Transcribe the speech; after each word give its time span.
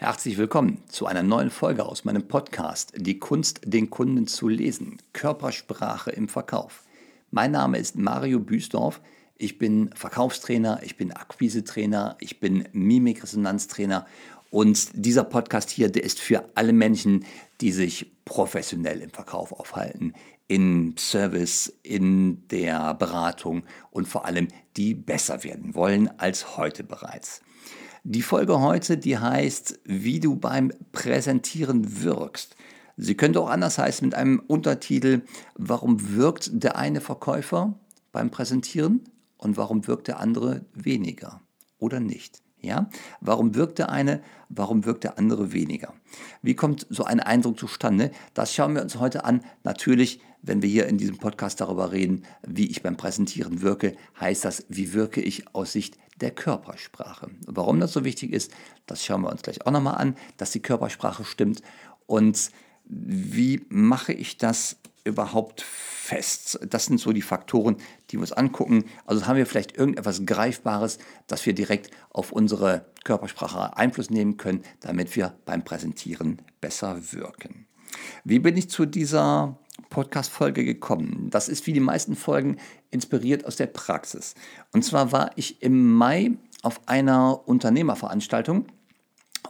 Herzlich 0.00 0.38
willkommen 0.38 0.80
zu 0.88 1.06
einer 1.06 1.24
neuen 1.24 1.50
Folge 1.50 1.84
aus 1.84 2.04
meinem 2.04 2.28
Podcast 2.28 2.92
Die 2.94 3.18
Kunst, 3.18 3.62
den 3.64 3.90
Kunden 3.90 4.28
zu 4.28 4.46
lesen. 4.46 4.98
Körpersprache 5.12 6.12
im 6.12 6.28
Verkauf. 6.28 6.84
Mein 7.32 7.50
Name 7.50 7.78
ist 7.78 7.96
Mario 7.96 8.38
Büsdorf. 8.38 9.00
Ich 9.38 9.58
bin 9.58 9.90
Verkaufstrainer, 9.96 10.82
ich 10.84 10.96
bin 10.96 11.10
Akquisetrainer, 11.10 12.16
ich 12.20 12.38
bin 12.38 12.68
Mimikresonanztrainer 12.70 14.06
und 14.50 14.88
dieser 14.92 15.24
Podcast 15.24 15.68
hier, 15.68 15.90
der 15.90 16.04
ist 16.04 16.20
für 16.20 16.48
alle 16.54 16.72
Menschen, 16.72 17.24
die 17.60 17.72
sich 17.72 18.12
professionell 18.24 19.00
im 19.00 19.10
Verkauf 19.10 19.50
aufhalten, 19.50 20.12
im 20.46 20.94
Service, 20.96 21.76
in 21.82 22.46
der 22.50 22.94
Beratung 22.94 23.64
und 23.90 24.06
vor 24.06 24.26
allem 24.26 24.46
die 24.76 24.94
besser 24.94 25.42
werden 25.42 25.74
wollen 25.74 26.08
als 26.20 26.56
heute 26.56 26.84
bereits. 26.84 27.40
Die 28.10 28.22
Folge 28.22 28.58
heute, 28.60 28.96
die 28.96 29.18
heißt, 29.18 29.80
wie 29.84 30.18
du 30.18 30.34
beim 30.34 30.72
Präsentieren 30.92 32.02
wirkst. 32.02 32.56
Sie 32.96 33.18
könnte 33.18 33.38
auch 33.38 33.50
anders 33.50 33.76
heißen 33.76 34.06
mit 34.06 34.14
einem 34.14 34.38
Untertitel, 34.46 35.20
warum 35.56 36.16
wirkt 36.16 36.50
der 36.54 36.78
eine 36.78 37.02
Verkäufer 37.02 37.78
beim 38.10 38.30
Präsentieren 38.30 39.04
und 39.36 39.58
warum 39.58 39.86
wirkt 39.86 40.08
der 40.08 40.20
andere 40.20 40.64
weniger 40.72 41.42
oder 41.78 42.00
nicht. 42.00 42.40
Ja? 42.60 42.88
Warum 43.20 43.54
wirkt 43.54 43.78
der 43.78 43.90
eine, 43.90 44.22
warum 44.48 44.84
wirkt 44.84 45.04
der 45.04 45.18
andere 45.18 45.52
weniger? 45.52 45.94
Wie 46.42 46.54
kommt 46.54 46.86
so 46.90 47.04
ein 47.04 47.20
Eindruck 47.20 47.58
zustande? 47.58 48.10
Das 48.34 48.54
schauen 48.54 48.74
wir 48.74 48.82
uns 48.82 48.96
heute 48.96 49.24
an. 49.24 49.42
Natürlich, 49.64 50.20
wenn 50.42 50.62
wir 50.62 50.68
hier 50.68 50.86
in 50.86 50.98
diesem 50.98 51.18
Podcast 51.18 51.60
darüber 51.60 51.92
reden, 51.92 52.24
wie 52.46 52.66
ich 52.66 52.82
beim 52.82 52.96
Präsentieren 52.96 53.62
wirke, 53.62 53.96
heißt 54.20 54.44
das, 54.44 54.66
wie 54.68 54.92
wirke 54.92 55.20
ich 55.20 55.54
aus 55.54 55.72
Sicht 55.72 55.98
der 56.20 56.30
Körpersprache. 56.30 57.30
Warum 57.46 57.80
das 57.80 57.92
so 57.92 58.04
wichtig 58.04 58.32
ist, 58.32 58.52
das 58.86 59.04
schauen 59.04 59.22
wir 59.22 59.30
uns 59.30 59.42
gleich 59.42 59.64
auch 59.66 59.70
nochmal 59.70 59.96
an, 59.96 60.16
dass 60.36 60.50
die 60.50 60.62
Körpersprache 60.62 61.24
stimmt. 61.24 61.62
Und 62.06 62.50
wie 62.84 63.64
mache 63.68 64.12
ich 64.12 64.38
das 64.38 64.78
überhaupt 65.04 65.62
fest? 65.62 66.58
Das 66.68 66.86
sind 66.86 67.00
so 67.00 67.12
die 67.12 67.22
Faktoren, 67.22 67.76
die 68.10 68.16
wir 68.16 68.22
uns 68.22 68.32
angucken. 68.32 68.84
Also 69.04 69.26
haben 69.26 69.36
wir 69.36 69.46
vielleicht 69.46 69.76
irgendetwas 69.76 70.24
Greifbares, 70.24 70.98
das 71.26 71.44
wir 71.44 71.54
direkt 71.54 71.90
auf 72.10 72.32
unsere 72.32 72.86
Körpersprache 73.04 73.76
Einfluss 73.76 74.10
nehmen 74.10 74.36
können, 74.36 74.62
damit 74.80 75.14
wir 75.16 75.34
beim 75.44 75.64
Präsentieren 75.64 76.42
besser 76.60 77.12
wirken. 77.12 77.66
Wie 78.24 78.38
bin 78.38 78.56
ich 78.56 78.70
zu 78.70 78.86
dieser 78.86 79.58
Podcast-Folge 79.90 80.64
gekommen? 80.64 81.28
Das 81.30 81.48
ist 81.48 81.66
wie 81.66 81.72
die 81.72 81.80
meisten 81.80 82.16
Folgen 82.16 82.56
inspiriert 82.90 83.44
aus 83.44 83.56
der 83.56 83.66
Praxis. 83.66 84.34
Und 84.72 84.84
zwar 84.84 85.12
war 85.12 85.30
ich 85.36 85.62
im 85.62 85.92
Mai 85.92 86.32
auf 86.62 86.80
einer 86.86 87.46
Unternehmerveranstaltung 87.46 88.66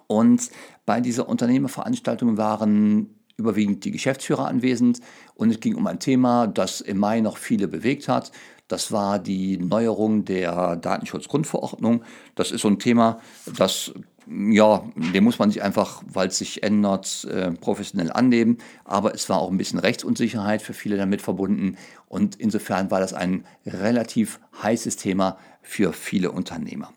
und 0.06 0.50
bei 0.86 1.00
dieser 1.00 1.28
Unternehmerveranstaltung 1.28 2.36
waren 2.36 3.17
überwiegend 3.38 3.84
die 3.84 3.92
Geschäftsführer 3.92 4.46
anwesend 4.46 5.00
und 5.34 5.50
es 5.50 5.60
ging 5.60 5.76
um 5.76 5.86
ein 5.86 6.00
Thema, 6.00 6.46
das 6.46 6.80
im 6.80 6.98
Mai 6.98 7.20
noch 7.20 7.38
viele 7.38 7.68
bewegt 7.68 8.08
hat. 8.08 8.32
Das 8.66 8.92
war 8.92 9.18
die 9.18 9.56
Neuerung 9.56 10.24
der 10.24 10.76
Datenschutzgrundverordnung. 10.76 12.02
Das 12.34 12.50
ist 12.50 12.60
so 12.60 12.68
ein 12.68 12.78
Thema, 12.78 13.20
das 13.56 13.94
ja, 14.30 14.84
dem 14.94 15.24
muss 15.24 15.38
man 15.38 15.50
sich 15.50 15.62
einfach, 15.62 16.02
weil 16.06 16.28
es 16.28 16.38
sich 16.38 16.62
ändert, 16.62 17.24
äh, 17.30 17.50
professionell 17.52 18.12
annehmen. 18.12 18.58
Aber 18.84 19.14
es 19.14 19.28
war 19.30 19.38
auch 19.38 19.50
ein 19.50 19.56
bisschen 19.56 19.78
Rechtsunsicherheit 19.78 20.60
für 20.60 20.74
viele 20.74 20.98
damit 20.98 21.22
verbunden. 21.22 21.76
Und 22.08 22.36
insofern 22.36 22.90
war 22.90 23.00
das 23.00 23.14
ein 23.14 23.44
relativ 23.64 24.38
heißes 24.62 24.96
Thema 24.96 25.38
für 25.62 25.94
viele 25.94 26.30
Unternehmer. 26.30 26.92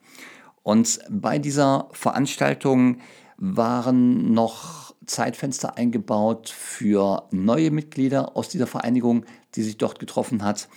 Und 0.64 1.00
bei 1.09 1.39
dieser 1.39 1.88
Veranstaltung 1.94 2.97
waren 3.38 4.34
noch 4.34 4.91
Zeitfenster 5.12 5.78
eingebaut 5.78 6.50
für 6.50 7.28
neue 7.31 7.70
Mitglieder 7.70 8.38
aus 8.38 8.48
dieser 8.48 8.66
Vereinigung, 8.66 9.26
die 9.56 9.62
sich 9.62 9.78
dort 9.78 10.00
getroffen 10.00 10.44
hat. 10.44 10.69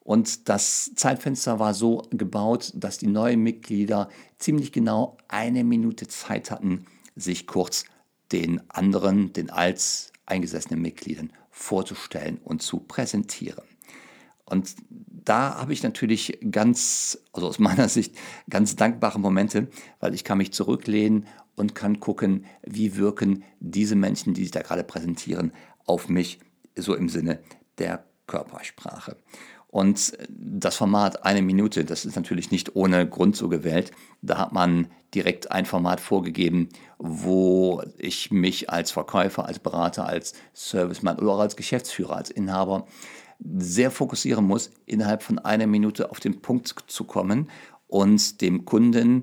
Und 0.00 0.48
das 0.48 0.92
Zeitfenster 0.96 1.58
war 1.58 1.74
so 1.74 2.02
gebaut, 2.10 2.72
dass 2.74 2.98
die 2.98 3.06
neuen 3.06 3.40
Mitglieder 3.40 4.08
ziemlich 4.38 4.72
genau 4.72 5.18
eine 5.28 5.62
Minute 5.62 6.08
Zeit 6.08 6.50
hatten, 6.50 6.86
sich 7.14 7.46
kurz 7.46 7.84
den 8.32 8.62
anderen, 8.70 9.34
den 9.34 9.50
als 9.50 10.10
eingesessenen 10.24 10.80
Mitgliedern 10.80 11.30
vorzustellen 11.50 12.38
und 12.42 12.62
zu 12.62 12.80
präsentieren. 12.80 13.64
Und 14.46 14.74
da 15.24 15.56
habe 15.56 15.72
ich 15.72 15.82
natürlich 15.82 16.38
ganz, 16.50 17.18
also 17.32 17.46
aus 17.46 17.58
meiner 17.58 17.88
Sicht, 17.88 18.16
ganz 18.48 18.74
dankbare 18.74 19.20
Momente, 19.20 19.68
weil 20.00 20.14
ich 20.14 20.24
kann 20.24 20.38
mich 20.38 20.52
zurücklehnen 20.52 21.26
und 21.56 21.74
kann 21.74 22.00
gucken, 22.00 22.46
wie 22.62 22.96
wirken 22.96 23.44
diese 23.60 23.96
Menschen, 23.96 24.34
die 24.34 24.42
sich 24.42 24.50
da 24.50 24.62
gerade 24.62 24.84
präsentieren, 24.84 25.52
auf 25.84 26.08
mich, 26.08 26.38
so 26.76 26.94
im 26.94 27.08
Sinne 27.08 27.40
der 27.78 28.04
Körpersprache. 28.26 29.16
Und 29.68 30.12
das 30.28 30.76
Format 30.76 31.24
eine 31.24 31.40
Minute, 31.40 31.86
das 31.86 32.04
ist 32.04 32.14
natürlich 32.14 32.50
nicht 32.50 32.76
ohne 32.76 33.08
Grund 33.08 33.36
so 33.36 33.48
gewählt. 33.48 33.90
Da 34.20 34.36
hat 34.36 34.52
man 34.52 34.88
direkt 35.14 35.50
ein 35.50 35.64
Format 35.64 35.98
vorgegeben, 35.98 36.68
wo 36.98 37.82
ich 37.96 38.30
mich 38.30 38.68
als 38.68 38.90
Verkäufer, 38.90 39.46
als 39.46 39.58
Berater, 39.58 40.06
als 40.06 40.34
Serviceman 40.52 41.18
oder 41.18 41.32
auch 41.32 41.40
als 41.40 41.56
Geschäftsführer, 41.56 42.16
als 42.16 42.30
Inhaber 42.30 42.86
sehr 43.38 43.90
fokussieren 43.90 44.46
muss, 44.46 44.70
innerhalb 44.84 45.22
von 45.22 45.38
einer 45.38 45.66
Minute 45.66 46.10
auf 46.10 46.20
den 46.20 46.42
Punkt 46.42 46.74
zu 46.86 47.04
kommen 47.04 47.48
und 47.88 48.42
dem 48.42 48.66
Kunden 48.66 49.22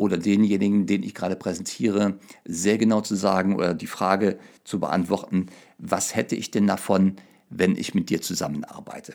oder 0.00 0.16
denjenigen, 0.16 0.86
den 0.86 1.02
ich 1.02 1.14
gerade 1.14 1.36
präsentiere, 1.36 2.18
sehr 2.46 2.78
genau 2.78 3.02
zu 3.02 3.14
sagen 3.14 3.54
oder 3.54 3.74
die 3.74 3.86
Frage 3.86 4.38
zu 4.64 4.80
beantworten, 4.80 5.46
was 5.76 6.16
hätte 6.16 6.34
ich 6.36 6.50
denn 6.50 6.66
davon, 6.66 7.16
wenn 7.50 7.76
ich 7.76 7.94
mit 7.94 8.08
dir 8.08 8.22
zusammenarbeite? 8.22 9.14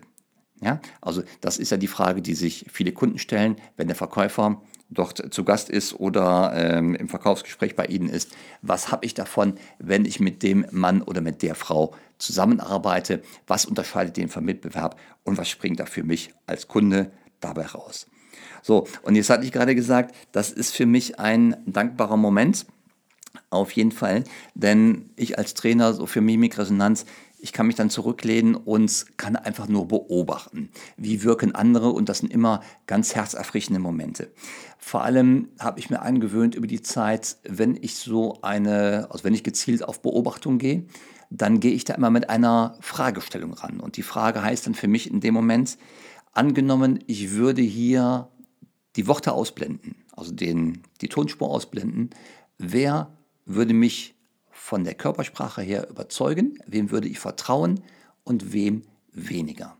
Ja, 0.61 0.79
also 1.01 1.23
das 1.41 1.57
ist 1.57 1.71
ja 1.71 1.77
die 1.77 1.87
Frage, 1.87 2.21
die 2.21 2.35
sich 2.35 2.67
viele 2.71 2.91
Kunden 2.91 3.17
stellen, 3.17 3.55
wenn 3.77 3.87
der 3.87 3.95
Verkäufer 3.95 4.61
dort 4.91 5.33
zu 5.33 5.43
Gast 5.43 5.71
ist 5.71 5.99
oder 5.99 6.53
ähm, 6.55 6.93
im 6.93 7.09
Verkaufsgespräch 7.09 7.75
bei 7.75 7.87
Ihnen 7.87 8.07
ist. 8.07 8.35
Was 8.61 8.91
habe 8.91 9.07
ich 9.07 9.15
davon, 9.15 9.55
wenn 9.79 10.05
ich 10.05 10.19
mit 10.19 10.43
dem 10.43 10.67
Mann 10.69 11.01
oder 11.01 11.21
mit 11.21 11.41
der 11.41 11.55
Frau 11.55 11.95
zusammenarbeite? 12.19 13.23
Was 13.47 13.65
unterscheidet 13.65 14.17
den 14.17 14.29
vom 14.29 14.45
Mitbewerb 14.45 14.99
und 15.23 15.39
was 15.39 15.49
springt 15.49 15.79
da 15.79 15.87
für 15.87 16.03
mich 16.03 16.31
als 16.45 16.67
Kunde 16.67 17.11
dabei 17.39 17.65
raus? 17.65 18.05
So, 18.61 18.87
und 19.03 19.15
jetzt 19.15 19.29
hatte 19.29 19.45
ich 19.45 19.51
gerade 19.51 19.75
gesagt, 19.75 20.15
das 20.31 20.51
ist 20.51 20.75
für 20.75 20.85
mich 20.85 21.19
ein 21.19 21.57
dankbarer 21.65 22.17
Moment. 22.17 22.65
Auf 23.49 23.71
jeden 23.71 23.91
Fall, 23.91 24.23
denn 24.53 25.09
ich 25.15 25.37
als 25.37 25.53
Trainer 25.53 25.93
so 25.93 26.05
für 26.05 26.21
Mimikresonanz, 26.21 27.05
ich 27.45 27.53
kann 27.53 27.67
mich 27.67 27.75
dann 27.75 27.91
zurücklehnen 27.91 28.55
und 28.55 29.05
kann 29.17 29.35
einfach 29.35 29.67
nur 29.67 29.87
beobachten, 29.87 30.69
wie 30.97 31.21
wirken 31.21 31.53
andere 31.53 31.89
und 31.89 32.09
das 32.09 32.19
sind 32.19 32.33
immer 32.33 32.61
ganz 32.87 33.13
herzerfrischende 33.13 33.79
Momente. 33.79 34.31
Vor 34.79 35.03
allem 35.03 35.49
habe 35.59 35.79
ich 35.79 35.89
mir 35.89 36.01
angewöhnt 36.01 36.55
über 36.55 36.65
die 36.65 36.81
Zeit, 36.81 37.37
wenn 37.43 37.77
ich 37.79 37.95
so 37.95 38.39
eine, 38.41 39.07
also 39.11 39.23
wenn 39.23 39.35
ich 39.35 39.43
gezielt 39.43 39.83
auf 39.83 40.01
Beobachtung 40.01 40.57
gehe, 40.57 40.85
dann 41.29 41.59
gehe 41.59 41.73
ich 41.73 41.83
da 41.85 41.93
immer 41.93 42.09
mit 42.09 42.29
einer 42.29 42.77
Fragestellung 42.81 43.53
ran. 43.53 43.79
Und 43.79 43.97
die 43.97 44.03
Frage 44.03 44.41
heißt 44.41 44.65
dann 44.67 44.73
für 44.73 44.87
mich 44.87 45.09
in 45.09 45.19
dem 45.19 45.33
Moment, 45.33 45.77
angenommen, 46.35 47.03
ich 47.07 47.31
würde 47.31 47.61
hier 47.61 48.29
die 48.95 49.07
Worte 49.07 49.33
ausblenden, 49.33 49.95
also 50.15 50.31
den, 50.31 50.83
die 51.01 51.09
Tonspur 51.09 51.49
ausblenden, 51.49 52.11
wer 52.57 53.11
würde 53.45 53.73
mich 53.73 54.15
von 54.51 54.83
der 54.83 54.95
Körpersprache 54.95 55.61
her 55.61 55.89
überzeugen, 55.89 56.59
wem 56.65 56.91
würde 56.91 57.07
ich 57.07 57.19
vertrauen 57.19 57.81
und 58.23 58.53
wem 58.53 58.83
weniger. 59.11 59.77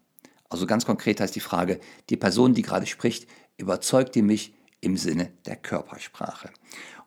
Also 0.49 0.67
ganz 0.67 0.85
konkret 0.85 1.19
heißt 1.19 1.35
die 1.35 1.39
Frage, 1.39 1.79
die 2.09 2.17
Person, 2.17 2.53
die 2.53 2.61
gerade 2.61 2.85
spricht, 2.85 3.27
überzeugt 3.57 4.15
die 4.15 4.21
mich 4.21 4.53
im 4.81 4.97
Sinne 4.97 5.31
der 5.45 5.55
Körpersprache. 5.55 6.51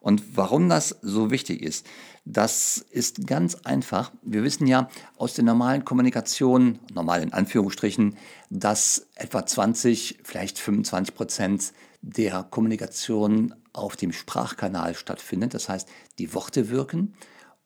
Und 0.00 0.36
warum 0.36 0.68
das 0.68 0.96
so 1.02 1.30
wichtig 1.30 1.62
ist, 1.62 1.86
das 2.24 2.84
ist 2.90 3.26
ganz 3.26 3.54
einfach. 3.64 4.12
Wir 4.22 4.42
wissen 4.42 4.66
ja 4.66 4.88
aus 5.16 5.34
der 5.34 5.44
normalen 5.44 5.84
Kommunikation, 5.84 6.78
normal 6.92 7.22
in 7.22 7.32
Anführungsstrichen, 7.32 8.16
dass 8.50 9.08
etwa 9.14 9.46
20, 9.46 10.20
vielleicht 10.22 10.58
25 10.58 11.14
Prozent 11.14 11.72
der 12.02 12.44
Kommunikation 12.44 13.54
auf 13.72 13.96
dem 13.96 14.12
Sprachkanal 14.12 14.94
stattfindet. 14.94 15.54
Das 15.54 15.68
heißt, 15.68 15.88
die 16.18 16.34
Worte 16.34 16.68
wirken 16.68 17.14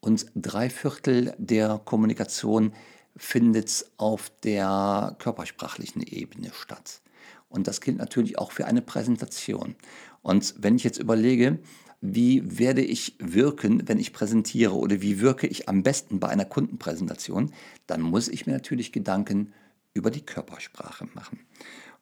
und 0.00 0.26
drei 0.34 0.70
Viertel 0.70 1.34
der 1.38 1.80
Kommunikation 1.84 2.72
findet 3.16 3.84
auf 3.98 4.30
der 4.42 5.16
körpersprachlichen 5.18 6.02
Ebene 6.02 6.50
statt. 6.54 7.02
Und 7.48 7.68
das 7.68 7.80
gilt 7.80 7.98
natürlich 7.98 8.38
auch 8.38 8.52
für 8.52 8.66
eine 8.66 8.80
Präsentation. 8.80 9.76
Und 10.22 10.54
wenn 10.58 10.76
ich 10.76 10.84
jetzt 10.84 10.98
überlege, 10.98 11.58
wie 12.02 12.58
werde 12.58 12.82
ich 12.82 13.14
wirken, 13.20 13.86
wenn 13.86 14.00
ich 14.00 14.12
präsentiere 14.12 14.74
oder 14.74 15.00
wie 15.00 15.20
wirke 15.20 15.46
ich 15.46 15.68
am 15.68 15.84
besten 15.84 16.18
bei 16.18 16.28
einer 16.28 16.44
Kundenpräsentation, 16.44 17.52
dann 17.86 18.02
muss 18.02 18.26
ich 18.26 18.44
mir 18.44 18.52
natürlich 18.52 18.90
Gedanken 18.90 19.52
über 19.94 20.10
die 20.10 20.26
Körpersprache 20.26 21.06
machen. 21.14 21.38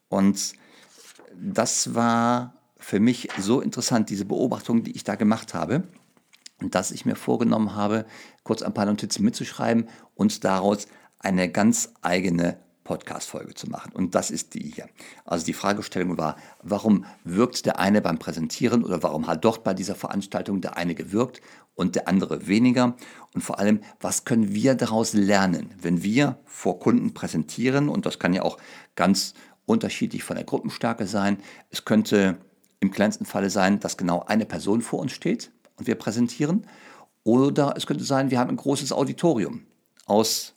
Und 0.08 0.54
das 1.38 1.94
war 1.94 2.54
für 2.78 2.98
mich 2.98 3.28
so 3.38 3.60
interessant, 3.60 4.08
diese 4.08 4.24
Beobachtung, 4.24 4.82
die 4.84 4.92
ich 4.92 5.04
da 5.04 5.14
gemacht 5.14 5.54
habe. 5.54 5.84
dass 6.62 6.90
ich 6.90 7.06
mir 7.06 7.16
vorgenommen 7.16 7.74
habe, 7.74 8.04
kurz 8.42 8.60
ein 8.60 8.74
paar 8.74 8.84
Notizen 8.84 9.24
mitzuschreiben 9.24 9.88
und 10.14 10.44
daraus 10.44 10.88
eine 11.18 11.50
ganz 11.50 11.94
eigene 12.02 12.58
Podcast-Folge 12.90 13.54
zu 13.54 13.70
machen. 13.70 13.92
Und 13.92 14.16
das 14.16 14.32
ist 14.32 14.54
die 14.54 14.72
hier. 14.74 14.88
Also 15.24 15.46
die 15.46 15.52
Fragestellung 15.52 16.18
war, 16.18 16.34
warum 16.60 17.04
wirkt 17.22 17.64
der 17.64 17.78
eine 17.78 18.00
beim 18.00 18.18
Präsentieren 18.18 18.82
oder 18.82 19.00
warum 19.04 19.28
hat 19.28 19.44
dort 19.44 19.62
bei 19.62 19.74
dieser 19.74 19.94
Veranstaltung 19.94 20.60
der 20.60 20.76
eine 20.76 20.96
gewirkt 20.96 21.40
und 21.76 21.94
der 21.94 22.08
andere 22.08 22.48
weniger? 22.48 22.96
Und 23.32 23.42
vor 23.42 23.60
allem, 23.60 23.78
was 24.00 24.24
können 24.24 24.52
wir 24.52 24.74
daraus 24.74 25.12
lernen, 25.12 25.72
wenn 25.80 26.02
wir 26.02 26.40
vor 26.44 26.80
Kunden 26.80 27.14
präsentieren? 27.14 27.88
Und 27.88 28.06
das 28.06 28.18
kann 28.18 28.34
ja 28.34 28.42
auch 28.42 28.58
ganz 28.96 29.34
unterschiedlich 29.66 30.24
von 30.24 30.34
der 30.34 30.44
Gruppenstärke 30.44 31.06
sein. 31.06 31.38
Es 31.70 31.84
könnte 31.84 32.38
im 32.80 32.90
kleinsten 32.90 33.24
Falle 33.24 33.50
sein, 33.50 33.78
dass 33.78 33.98
genau 33.98 34.24
eine 34.26 34.46
Person 34.46 34.82
vor 34.82 34.98
uns 34.98 35.12
steht 35.12 35.52
und 35.76 35.86
wir 35.86 35.94
präsentieren. 35.94 36.66
Oder 37.22 37.74
es 37.76 37.86
könnte 37.86 38.02
sein, 38.02 38.32
wir 38.32 38.40
haben 38.40 38.50
ein 38.50 38.56
großes 38.56 38.90
Auditorium 38.90 39.62
aus 40.06 40.54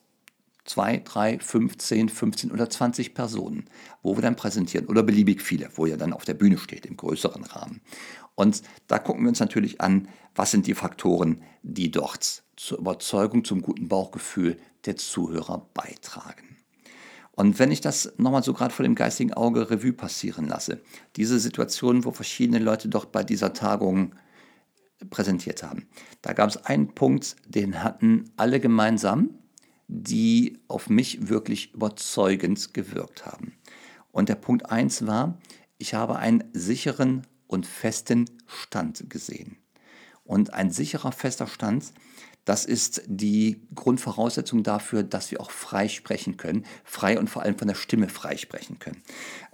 zwei, 0.65 0.97
drei, 0.97 1.39
fünf, 1.39 1.77
zehn, 1.77 2.09
15 2.09 2.51
oder 2.51 2.69
20 2.69 3.13
Personen, 3.13 3.65
wo 4.01 4.15
wir 4.15 4.21
dann 4.21 4.35
präsentieren 4.35 4.87
oder 4.87 5.03
beliebig 5.03 5.41
viele, 5.41 5.69
wo 5.75 5.85
ihr 5.85 5.97
dann 5.97 6.13
auf 6.13 6.25
der 6.25 6.33
Bühne 6.33 6.57
steht 6.57 6.85
im 6.85 6.97
größeren 6.97 7.43
Rahmen. 7.43 7.81
Und 8.35 8.63
da 8.87 8.99
gucken 8.99 9.23
wir 9.23 9.29
uns 9.29 9.39
natürlich 9.39 9.81
an, 9.81 10.07
was 10.35 10.51
sind 10.51 10.65
die 10.67 10.73
Faktoren, 10.73 11.43
die 11.61 11.91
dort 11.91 12.43
zur 12.55 12.79
Überzeugung, 12.79 13.43
zum 13.43 13.61
guten 13.61 13.87
Bauchgefühl 13.87 14.57
der 14.85 14.95
Zuhörer 14.95 15.69
beitragen. 15.73 16.57
Und 17.35 17.57
wenn 17.57 17.71
ich 17.71 17.81
das 17.81 18.13
nochmal 18.17 18.43
so 18.43 18.53
gerade 18.53 18.73
vor 18.73 18.83
dem 18.83 18.95
geistigen 18.95 19.33
Auge 19.33 19.69
Revue 19.69 19.93
passieren 19.93 20.47
lasse, 20.47 20.81
diese 21.15 21.39
Situation, 21.39 22.05
wo 22.05 22.11
verschiedene 22.11 22.59
Leute 22.59 22.89
doch 22.89 23.05
bei 23.05 23.23
dieser 23.23 23.53
Tagung 23.53 24.13
präsentiert 25.09 25.63
haben, 25.63 25.87
da 26.21 26.33
gab 26.33 26.49
es 26.49 26.57
einen 26.57 26.93
Punkt, 26.93 27.35
den 27.47 27.83
hatten 27.83 28.31
alle 28.37 28.59
gemeinsam, 28.59 29.31
die 29.87 30.59
auf 30.67 30.89
mich 30.89 31.29
wirklich 31.29 31.73
überzeugend 31.73 32.73
gewirkt 32.73 33.25
haben. 33.25 33.53
Und 34.11 34.29
der 34.29 34.35
Punkt 34.35 34.69
1 34.69 35.07
war, 35.07 35.39
ich 35.77 35.93
habe 35.93 36.17
einen 36.17 36.43
sicheren 36.53 37.25
und 37.47 37.65
festen 37.65 38.29
Stand 38.47 39.09
gesehen. 39.09 39.57
Und 40.23 40.53
ein 40.53 40.71
sicherer, 40.71 41.11
fester 41.11 41.47
Stand, 41.47 41.93
das 42.45 42.65
ist 42.65 43.03
die 43.07 43.61
Grundvoraussetzung 43.73 44.63
dafür, 44.63 45.03
dass 45.03 45.31
wir 45.31 45.39
auch 45.39 45.51
frei 45.51 45.87
sprechen 45.87 46.35
können, 46.35 46.65
frei 46.83 47.17
und 47.17 47.29
vor 47.29 47.41
allem 47.41 47.57
von 47.57 47.67
der 47.67 47.75
Stimme 47.75 48.09
frei 48.09 48.35
sprechen 48.37 48.79
können. 48.79 49.01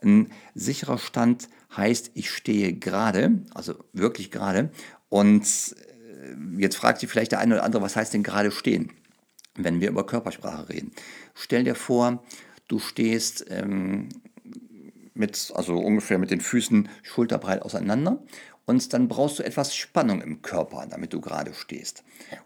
Ein 0.01 0.31
sicherer 0.55 0.97
Stand 0.97 1.49
heißt, 1.75 2.11
ich 2.15 2.31
stehe 2.31 2.73
gerade, 2.73 3.43
also 3.53 3.75
wirklich 3.93 4.31
gerade, 4.31 4.71
und 5.07 5.43
äh, 5.43 6.61
jetzt 6.61 6.77
fragt 6.77 6.99
sich 6.99 7.09
vielleicht 7.09 7.31
der 7.31 7.39
eine 7.39 7.55
oder 7.55 7.63
andere, 7.63 7.83
was 7.83 7.95
heißt 7.95 8.13
denn 8.13 8.23
gerade 8.23 8.51
stehen? 8.51 8.91
Wenn 9.63 9.81
wir 9.81 9.89
über 9.89 10.05
Körpersprache 10.05 10.69
reden. 10.69 10.91
Stell 11.33 11.63
dir 11.63 11.75
vor, 11.75 12.23
du 12.67 12.79
stehst 12.79 13.45
ähm, 13.49 14.09
mit, 15.13 15.51
also 15.53 15.77
ungefähr 15.77 16.17
mit 16.17 16.31
den 16.31 16.41
Füßen 16.41 16.89
schulterbreit 17.03 17.61
auseinander 17.61 18.23
und 18.69 18.93
dann 18.93 19.07
brauchst 19.07 19.39
du 19.39 19.43
etwas 19.43 19.75
Spannung 19.75 20.21
im 20.21 20.43
Körper, 20.43 20.85
damit 20.87 21.11
du 21.11 21.19
gerade 21.19 21.55
stehst. 21.55 22.03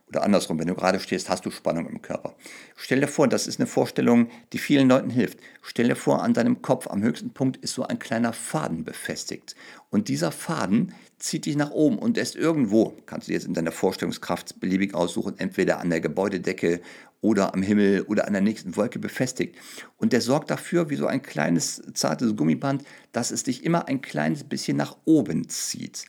Oder 0.08 0.24
andersrum, 0.24 0.58
wenn 0.58 0.68
du 0.68 0.74
gerade 0.74 1.02
stehst, 1.02 1.30
hast 1.30 1.46
du 1.46 1.52
Spannung 1.52 1.86
im 1.86 2.02
Körper. 2.02 2.36
Stell 2.78 3.02
dir 3.02 3.10
vor, 3.10 3.28
das 3.28 3.46
ist 3.46 3.60
eine 3.60 3.68
Vorstellung, 3.68 4.30
die 4.54 4.58
vielen 4.58 4.88
Leuten 4.88 5.10
hilft. 5.10 5.40
Stell 5.62 5.90
dir 5.90 5.98
vor, 5.98 6.24
an 6.24 6.34
deinem 6.34 6.62
Kopf 6.62 6.88
am 6.88 7.04
höchsten 7.04 7.32
Punkt 7.32 7.58
ist 7.58 7.74
so 7.74 7.84
ein 7.84 8.00
kleiner 8.00 8.32
Faden 8.32 8.86
befestigt. 8.86 9.56
Und 9.94 10.08
dieser 10.08 10.32
Faden 10.32 10.92
zieht 11.20 11.46
dich 11.46 11.56
nach 11.56 11.70
oben 11.70 12.00
und 12.00 12.18
ist 12.18 12.36
irgendwo, 12.36 12.98
kannst 13.06 13.28
du 13.28 13.32
jetzt 13.32 13.46
in 13.46 13.54
deiner 13.54 13.72
Vorstellungskraft 13.72 14.60
beliebig 14.60 14.96
aussuchen, 14.96 15.36
entweder 15.38 15.80
an 15.80 15.92
der 15.92 16.02
Gebäudedecke 16.02 16.82
oder 17.22 17.54
am 17.54 17.62
Himmel 17.62 18.02
oder 18.02 18.26
an 18.26 18.34
der 18.34 18.42
nächsten 18.42 18.76
Wolke 18.76 18.98
befestigt. 18.98 19.56
Und 19.98 20.12
der 20.12 20.22
sorgt 20.22 20.50
dafür, 20.50 20.90
wie 20.90 20.96
so 20.96 21.06
ein 21.06 21.22
kleines, 21.22 21.84
zartes 21.94 22.36
Gummiband, 22.36 22.84
dass 23.12 23.30
es 23.30 23.44
dich 23.44 23.64
immer 23.66 23.88
ein 23.88 24.02
kleines 24.02 24.44
bisschen 24.44 24.78
nach 24.78 24.98
oben 25.06 25.48
zieht. 25.48 26.06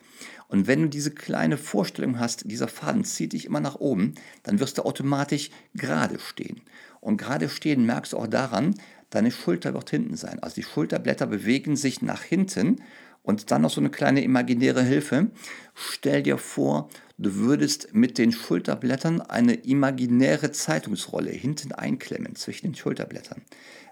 Und 0.49 0.67
wenn 0.67 0.81
du 0.81 0.89
diese 0.89 1.11
kleine 1.11 1.59
Vorstellung 1.59 2.19
hast, 2.19 2.51
dieser 2.51 2.69
Faden 2.69 3.05
zieht 3.05 3.35
dich 3.35 3.45
immer 3.45 3.61
nach 3.61 3.75
oben, 3.75 4.15
dann 4.45 4.61
wirst 4.61 4.79
du 4.79 4.83
automatisch 4.87 5.51
gerade 5.75 6.19
stehen. 6.21 6.63
Und 7.03 7.19
gerade 7.19 7.51
stehen 7.51 7.85
merkst 7.85 8.15
du 8.15 8.17
auch 8.17 8.29
daran, 8.29 8.77
deine 9.11 9.31
Schulter 9.31 9.75
wird 9.75 9.91
hinten 9.91 10.17
sein. 10.17 10.43
Also 10.43 10.55
die 10.55 10.63
Schulterblätter 10.63 11.27
bewegen 11.27 11.77
sich 11.77 12.01
nach 12.01 12.23
hinten 12.23 12.79
und 13.25 13.51
dann 13.51 13.63
noch 13.63 13.71
so 13.71 13.81
eine 13.81 13.91
kleine 13.91 14.23
imaginäre 14.23 14.83
Hilfe. 14.83 15.31
Stell 15.75 16.23
dir 16.23 16.39
vor, 16.39 16.89
du 17.19 17.35
würdest 17.35 17.93
mit 17.93 18.19
den 18.19 18.31
Schulterblättern 18.31 19.21
eine 19.23 19.55
imaginäre 19.55 20.53
Zeitungsrolle 20.53 21.31
hinten 21.31 21.73
einklemmen 21.73 22.37
zwischen 22.37 22.67
den 22.67 22.75
Schulterblättern. 22.77 23.43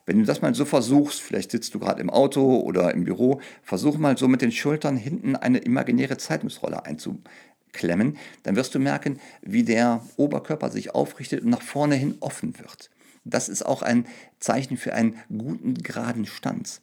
Wenn 0.05 0.19
du 0.19 0.25
das 0.25 0.43
mal 0.43 0.55
so 0.55 0.65
versuchst, 0.65 1.21
vielleicht 1.21 1.51
sitzt 1.51 1.75
du 1.75 1.79
gerade 1.79 2.01
im 2.01 2.11
Auto 2.11 2.61
oder 2.61 2.93
im 2.93 3.05
Büro, 3.05 3.41
versuch 3.63 3.97
mal 3.99 4.19
so 4.19 4.29
mit 4.29 4.43
den 4.43 4.53
Schultern 4.53 4.97
hinten 4.97 5.35
eine 5.35 5.59
imaginäre 5.59 6.19
Zeitungsrolle 6.19 6.85
einzuklemmen, 6.85 8.19
dann 8.43 8.57
wirst 8.57 8.75
du 8.75 8.81
merken, 8.81 9.19
wie 9.41 9.63
der 9.63 10.05
Oberkörper 10.17 10.71
sich 10.71 10.95
aufrichtet 10.95 11.43
und 11.43 11.51
nach 11.51 11.63
vorne 11.63 11.95
hin 11.95 12.17
offen 12.21 12.59
wird. 12.59 12.91
Das 13.25 13.49
ist 13.49 13.65
auch 13.65 13.83
ein 13.83 14.07
Zeichen 14.41 14.77
für 14.77 14.93
einen 14.93 15.17
guten, 15.29 15.75
geraden 15.75 16.27
Stand. 16.27 16.83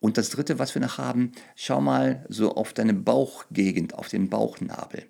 Und 0.00 0.16
das 0.16 0.30
dritte, 0.30 0.58
was 0.58 0.74
wir 0.74 0.82
noch 0.82 0.98
haben, 0.98 1.32
schau 1.54 1.80
mal 1.80 2.24
so 2.28 2.54
auf 2.54 2.72
deine 2.72 2.94
Bauchgegend, 2.94 3.94
auf 3.94 4.08
den 4.08 4.30
Bauchnabel. 4.30 5.04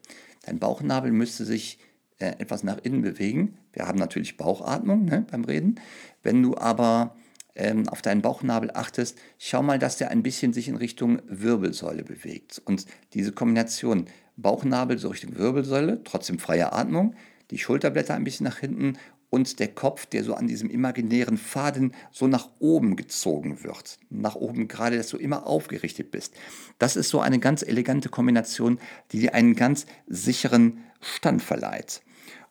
Dein 0.45 0.59
Bauchnabel 0.59 1.13
müsste 1.13 1.45
sich 1.45 1.79
äh, 2.19 2.35
etwas 2.39 2.65
nach 2.65 2.79
innen 2.79 3.03
bewegen. 3.03 3.57
Wir 3.73 3.87
haben 3.87 3.99
natürlich 3.99 4.37
Bauchatmung 4.37 5.05
ne, 5.05 5.27
beim 5.31 5.45
Reden. 5.45 5.77
Wenn 6.23 6.43
du 6.43 6.57
aber 6.57 7.17
ähm, 7.55 7.89
auf 7.89 8.03
deinen 8.03 8.21
Bauchnabel 8.21 8.71
achtest, 8.73 9.19
schau 9.39 9.63
mal, 9.63 9.79
dass 9.79 9.97
der 9.97 10.11
ein 10.11 10.23
bisschen 10.23 10.53
sich 10.53 10.69
in 10.69 10.77
Richtung 10.77 11.23
Wirbelsäule 11.27 12.03
bewegt. 12.03 12.61
Und 12.65 12.87
diese 13.15 13.33
Kombination 13.33 14.07
Bauchnabel 14.37 14.99
so 14.99 15.09
Richtung 15.09 15.37
Wirbelsäule, 15.37 16.03
trotzdem 16.05 16.39
freie 16.39 16.73
Atmung, 16.73 17.15
die 17.51 17.59
Schulterblätter 17.59 18.15
ein 18.15 18.25
bisschen 18.25 18.45
nach 18.45 18.59
hinten 18.59 18.97
und 19.31 19.61
der 19.61 19.69
Kopf, 19.69 20.07
der 20.07 20.25
so 20.25 20.35
an 20.35 20.49
diesem 20.49 20.69
imaginären 20.71 21.39
Faden 21.39 21.95
so 22.11 22.27
nach 22.27 22.49
oben 22.59 22.97
gezogen 22.97 23.63
wird. 23.63 23.99
Nach 24.11 24.35
oben 24.35 24.69
gerade, 24.69 24.97
dass 24.97 25.09
du 25.09 25.17
immer 25.17 25.47
aufgerichtet 25.47 26.11
bist. 26.11 26.35
Das 26.79 26.97
ist 26.97 27.09
so 27.09 27.21
eine 27.21 27.39
ganz 27.39 27.63
elegante 27.63 28.09
Kombination, 28.09 28.81
die 29.13 29.21
dir 29.21 29.35
einen 29.35 29.55
ganz 29.55 29.87
sicheren 30.09 30.85
Stand 31.01 31.43
verleiht. 31.43 32.03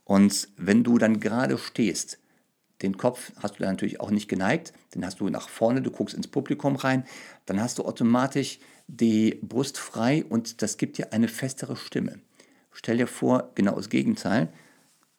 Und 0.06 0.48
wenn 0.58 0.84
du 0.84 0.98
dann 0.98 1.20
gerade 1.20 1.58
stehst, 1.58 2.18
den 2.82 2.98
Kopf 2.98 3.34
hast 3.36 3.56
du 3.56 3.64
dann 3.64 3.74
natürlich 3.74 4.00
auch 4.00 4.10
nicht 4.10 4.30
geneigt, 4.30 4.74
den 4.96 5.06
hast 5.06 5.20
du 5.20 5.30
nach 5.30 5.50
vorne, 5.50 5.82
du 5.82 5.92
guckst 5.92 6.16
ins 6.16 6.28
Publikum 6.28 6.78
rein, 6.78 7.04
dann 7.46 7.62
hast 7.62 7.78
du 7.78 7.84
automatisch 7.84 8.60
die 8.88 9.38
Brust 9.44 9.78
frei 9.78 10.24
und 10.28 10.62
das 10.62 10.78
gibt 10.78 10.98
dir 10.98 11.12
eine 11.14 11.28
festere 11.28 11.76
Stimme. 11.76 12.20
Stell 12.72 12.98
dir 12.98 13.08
vor, 13.08 13.52
genau 13.56 13.76
das 13.76 13.90
Gegenteil, 13.90 14.52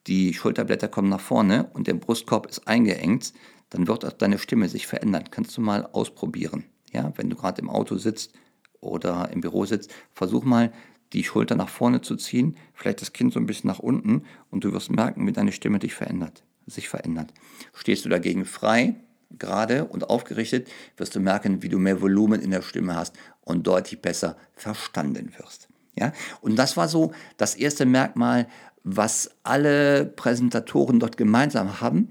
die 0.07 0.35
Schulterblätter 0.35 0.89
kommen 0.89 1.09
nach 1.09 1.21
vorne 1.21 1.71
und 1.75 1.87
der 1.87 1.95
Brustkorb 1.95 2.47
ist 2.47 2.67
eingeengt, 2.67 3.33
dann 3.71 3.87
wird 3.87 4.05
auch 4.05 4.13
deine 4.13 4.39
Stimme 4.39 4.69
sich 4.69 4.87
verändern. 4.87 5.25
Kannst 5.31 5.57
du 5.57 5.61
mal 5.61 5.87
ausprobieren. 5.87 6.65
Ja, 6.93 7.13
wenn 7.17 7.31
du 7.31 7.37
gerade 7.37 7.61
im 7.61 7.71
Auto 7.71 7.97
sitzt 7.97 8.33
oder 8.81 9.31
im 9.33 9.41
Büro 9.41 9.65
sitzt, 9.65 9.93
versuch 10.13 10.45
mal 10.45 10.73
die 11.13 11.25
Schulter 11.25 11.55
nach 11.55 11.69
vorne 11.69 12.01
zu 12.01 12.17
ziehen, 12.17 12.57
vielleicht 12.73 13.01
das 13.01 13.13
Kinn 13.13 13.31
so 13.31 13.39
ein 13.39 13.47
bisschen 13.47 13.69
nach 13.69 13.79
unten 13.79 14.25
und 14.51 14.65
du 14.65 14.73
wirst 14.73 14.91
merken, 14.91 15.27
wie 15.27 15.33
deine 15.33 15.53
Stimme 15.53 15.79
dich 15.79 15.95
verändert 15.95 16.45
sich 16.71 16.89
verändert. 16.89 17.33
Stehst 17.75 18.05
du 18.05 18.09
dagegen 18.09 18.45
frei, 18.45 18.95
gerade 19.39 19.85
und 19.85 20.09
aufgerichtet, 20.09 20.69
wirst 20.97 21.15
du 21.15 21.21
merken, 21.21 21.63
wie 21.63 21.69
du 21.69 21.79
mehr 21.79 22.01
Volumen 22.01 22.41
in 22.41 22.51
der 22.51 22.63
Stimme 22.63 22.97
hast 22.97 23.17
und 23.43 23.67
deutlich 23.67 24.01
besser 24.01 24.37
verstanden 24.55 25.33
wirst. 25.39 25.69
Ja? 25.97 26.13
Und 26.41 26.57
das 26.57 26.77
war 26.77 26.89
so 26.89 27.13
das 27.37 27.55
erste 27.55 27.87
Merkmal, 27.87 28.49
was 28.85 29.31
alle 29.43 30.07
Präsentatoren 30.07 31.01
dort 31.01 31.17
gemeinsam 31.17 31.81
haben 31.81 32.11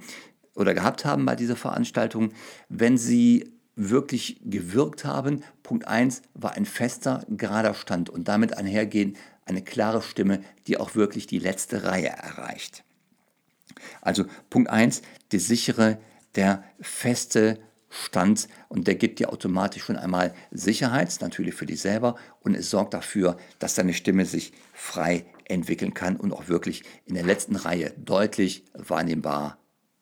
oder 0.55 0.73
gehabt 0.73 1.05
haben 1.05 1.25
bei 1.25 1.35
dieser 1.35 1.55
Veranstaltung, 1.55 2.31
wenn 2.67 2.97
sie 2.97 3.51
wirklich 3.75 4.41
gewirkt 4.43 5.05
haben. 5.05 5.43
Punkt 5.63 5.87
1 5.87 6.21
war 6.33 6.53
ein 6.53 6.65
fester, 6.65 7.25
gerader 7.29 7.73
Stand 7.73 8.09
und 8.09 8.27
damit 8.27 8.57
einhergehend 8.57 9.17
eine 9.45 9.63
klare 9.63 10.01
Stimme, 10.01 10.41
die 10.67 10.77
auch 10.77 10.95
wirklich 10.95 11.27
die 11.27 11.39
letzte 11.39 11.83
Reihe 11.83 12.09
erreicht. 12.09 12.83
Also 14.01 14.25
Punkt 14.49 14.69
1, 14.69 15.01
der 15.31 15.39
sichere, 15.39 15.97
der 16.35 16.63
feste 16.81 17.59
Stand 17.89 18.47
und 18.67 18.87
der 18.87 18.95
gibt 18.95 19.19
dir 19.19 19.31
automatisch 19.31 19.83
schon 19.83 19.95
einmal 19.95 20.33
Sicherheit, 20.51 21.17
natürlich 21.21 21.55
für 21.55 21.65
dich 21.65 21.81
selber 21.81 22.15
und 22.41 22.55
es 22.55 22.69
sorgt 22.69 22.93
dafür, 22.93 23.37
dass 23.57 23.75
deine 23.75 23.93
Stimme 23.93 24.25
sich 24.25 24.53
frei 24.73 25.25
entwickeln 25.49 25.93
kann 25.93 26.15
und 26.15 26.31
auch 26.31 26.47
wirklich 26.47 26.83
in 27.05 27.15
der 27.15 27.23
letzten 27.23 27.55
Reihe 27.55 27.93
deutlich 27.97 28.63
wahrnehmbar 28.73 29.57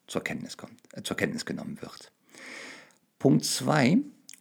zur 0.06 0.24
Kenntnis, 0.24 0.58
kommt, 0.58 0.80
äh, 0.94 1.01
zur 1.01 1.18
Kenntnis 1.18 1.46
genommen 1.46 1.80
wird. 1.82 2.12
Punkt 3.18 3.46
2, 3.46 3.98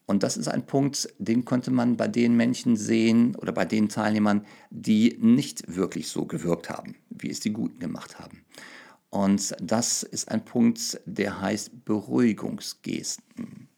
und 0.06 0.22
das 0.22 0.36
ist 0.36 0.48
ein 0.48 0.66
Punkt, 0.66 1.12
den 1.18 1.44
konnte 1.44 1.70
man 1.70 1.96
bei 1.96 2.06
den 2.08 2.36
Menschen 2.36 2.76
sehen 2.76 3.34
oder 3.36 3.52
bei 3.52 3.64
den 3.64 3.88
Teilnehmern, 3.88 4.46
die 4.70 5.16
nicht 5.20 5.74
wirklich 5.74 6.08
so 6.08 6.26
gewirkt 6.26 6.70
haben, 6.70 6.96
wie 7.10 7.30
es 7.30 7.40
die 7.40 7.52
Guten 7.52 7.80
gemacht 7.80 8.18
haben. 8.18 8.44
Und 9.10 9.56
das 9.60 10.02
ist 10.02 10.30
ein 10.30 10.44
Punkt, 10.44 11.00
der 11.06 11.40
heißt 11.40 11.84
Beruhigungsgesten. 11.84 13.68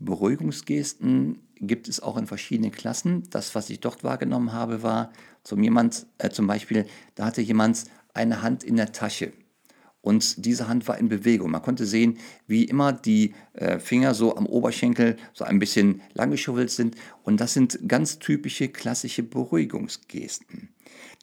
Beruhigungsgesten 0.00 1.38
gibt 1.56 1.88
es 1.88 2.00
auch 2.00 2.16
in 2.16 2.26
verschiedenen 2.26 2.72
Klassen. 2.72 3.24
Das, 3.30 3.54
was 3.54 3.70
ich 3.70 3.80
dort 3.80 4.02
wahrgenommen 4.02 4.52
habe, 4.52 4.82
war 4.82 5.12
zum, 5.44 5.62
jemand, 5.62 6.06
äh, 6.18 6.30
zum 6.30 6.46
Beispiel, 6.46 6.86
da 7.14 7.26
hatte 7.26 7.42
jemand 7.42 7.84
eine 8.14 8.42
Hand 8.42 8.64
in 8.64 8.76
der 8.76 8.92
Tasche 8.92 9.32
und 10.02 10.44
diese 10.44 10.68
Hand 10.68 10.88
war 10.88 10.98
in 10.98 11.08
Bewegung. 11.08 11.50
Man 11.50 11.62
konnte 11.62 11.86
sehen, 11.86 12.18
wie 12.46 12.64
immer 12.64 12.92
die 12.92 13.34
äh, 13.52 13.78
Finger 13.78 14.14
so 14.14 14.36
am 14.36 14.46
Oberschenkel 14.46 15.16
so 15.32 15.44
ein 15.44 15.58
bisschen 15.58 16.00
langgeschubbelt 16.14 16.70
sind 16.70 16.96
und 17.22 17.40
das 17.40 17.54
sind 17.54 17.78
ganz 17.86 18.18
typische 18.18 18.68
klassische 18.68 19.22
Beruhigungsgesten. 19.22 20.70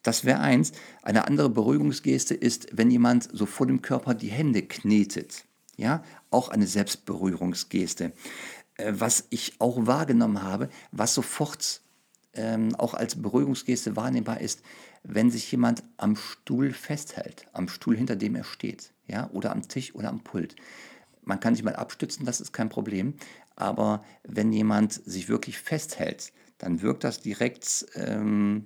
Das 0.04 0.26
wäre 0.26 0.40
eins. 0.40 0.72
Eine 1.02 1.28
andere 1.28 1.50
Beruhigungsgeste 1.50 2.34
ist, 2.36 2.68
wenn 2.72 2.92
jemand 2.92 3.28
so 3.32 3.46
vor 3.46 3.68
dem 3.68 3.82
Körper 3.82 4.14
die 4.14 4.30
Hände 4.30 4.62
knetet. 4.62 5.44
Ja, 5.76 6.04
auch 6.32 6.50
eine 6.50 6.66
Selbstberührungsgeste. 6.66 8.12
Äh, 8.78 8.94
was 8.96 9.26
ich 9.30 9.60
auch 9.60 9.86
wahrgenommen 9.86 10.42
habe, 10.42 10.70
was 10.92 11.14
sofort 11.14 11.82
ähm, 12.34 12.76
auch 12.76 12.94
als 12.94 13.22
Beruhigungsgeste 13.22 13.96
wahrnehmbar 13.96 14.42
ist, 14.42 14.62
wenn 15.04 15.32
sich 15.32 15.52
jemand 15.52 15.84
am 15.98 16.16
Stuhl 16.16 16.72
festhält, 16.74 17.48
am 17.54 17.68
Stuhl, 17.68 17.98
hinter 17.98 18.16
dem 18.16 18.36
er 18.36 18.44
steht, 18.44 18.92
ja, 19.08 19.30
oder 19.32 19.52
am 19.52 19.68
Tisch 19.68 19.96
oder 19.96 20.10
am 20.10 20.22
Pult. 20.22 20.56
Man 21.24 21.40
kann 21.40 21.56
sich 21.56 21.64
mal 21.64 21.76
abstützen, 21.76 22.26
das 22.26 22.40
ist 22.40 22.54
kein 22.54 22.70
Problem, 22.70 23.16
aber 23.56 24.04
wenn 24.24 24.54
jemand 24.54 24.94
sich 24.94 25.30
wirklich 25.30 25.58
festhält, 25.58 26.32
dann 26.58 26.82
wirkt 26.82 27.04
das 27.04 27.22
direkt, 27.22 27.88
ähm, 27.96 28.66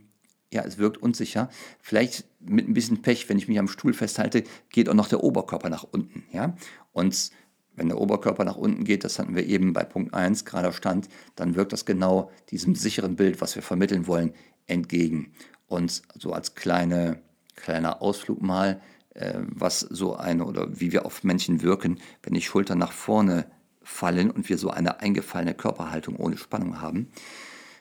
ja, 0.53 0.63
es 0.63 0.77
wirkt 0.77 0.97
unsicher. 0.97 1.49
Vielleicht 1.79 2.25
mit 2.39 2.67
ein 2.67 2.73
bisschen 2.73 3.01
Pech, 3.01 3.29
wenn 3.29 3.37
ich 3.37 3.47
mich 3.47 3.59
am 3.59 3.67
Stuhl 3.67 3.93
festhalte, 3.93 4.43
geht 4.69 4.89
auch 4.89 4.93
noch 4.93 5.07
der 5.07 5.23
Oberkörper 5.23 5.69
nach 5.69 5.83
unten, 5.83 6.23
ja. 6.31 6.55
Und 6.91 7.31
wenn 7.81 7.89
der 7.89 7.99
Oberkörper 7.99 8.45
nach 8.45 8.57
unten 8.57 8.83
geht, 8.83 9.03
das 9.03 9.17
hatten 9.17 9.35
wir 9.35 9.43
eben 9.47 9.73
bei 9.73 9.83
Punkt 9.83 10.13
1, 10.13 10.45
gerader 10.45 10.71
Stand, 10.71 11.09
dann 11.35 11.55
wirkt 11.55 11.73
das 11.73 11.83
genau 11.83 12.29
diesem 12.51 12.75
sicheren 12.75 13.15
Bild, 13.15 13.41
was 13.41 13.55
wir 13.55 13.63
vermitteln 13.63 14.05
wollen, 14.05 14.33
entgegen. 14.67 15.33
Und 15.65 16.03
so 16.13 16.31
als 16.31 16.53
kleine, 16.53 17.23
kleiner 17.55 18.03
Ausflug 18.03 18.39
mal, 18.39 18.79
äh, 19.15 19.39
was 19.47 19.79
so 19.79 20.15
eine 20.15 20.45
oder 20.45 20.79
wie 20.79 20.91
wir 20.91 21.07
auf 21.07 21.23
Menschen 21.23 21.63
wirken, 21.63 21.97
wenn 22.21 22.35
die 22.35 22.43
Schultern 22.43 22.77
nach 22.77 22.91
vorne 22.91 23.47
fallen 23.81 24.29
und 24.29 24.47
wir 24.47 24.59
so 24.59 24.69
eine 24.69 24.99
eingefallene 24.99 25.55
Körperhaltung 25.55 26.17
ohne 26.17 26.37
Spannung 26.37 26.81
haben. 26.81 27.09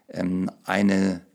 Ähm, 0.09 0.50
eine, 0.64 1.26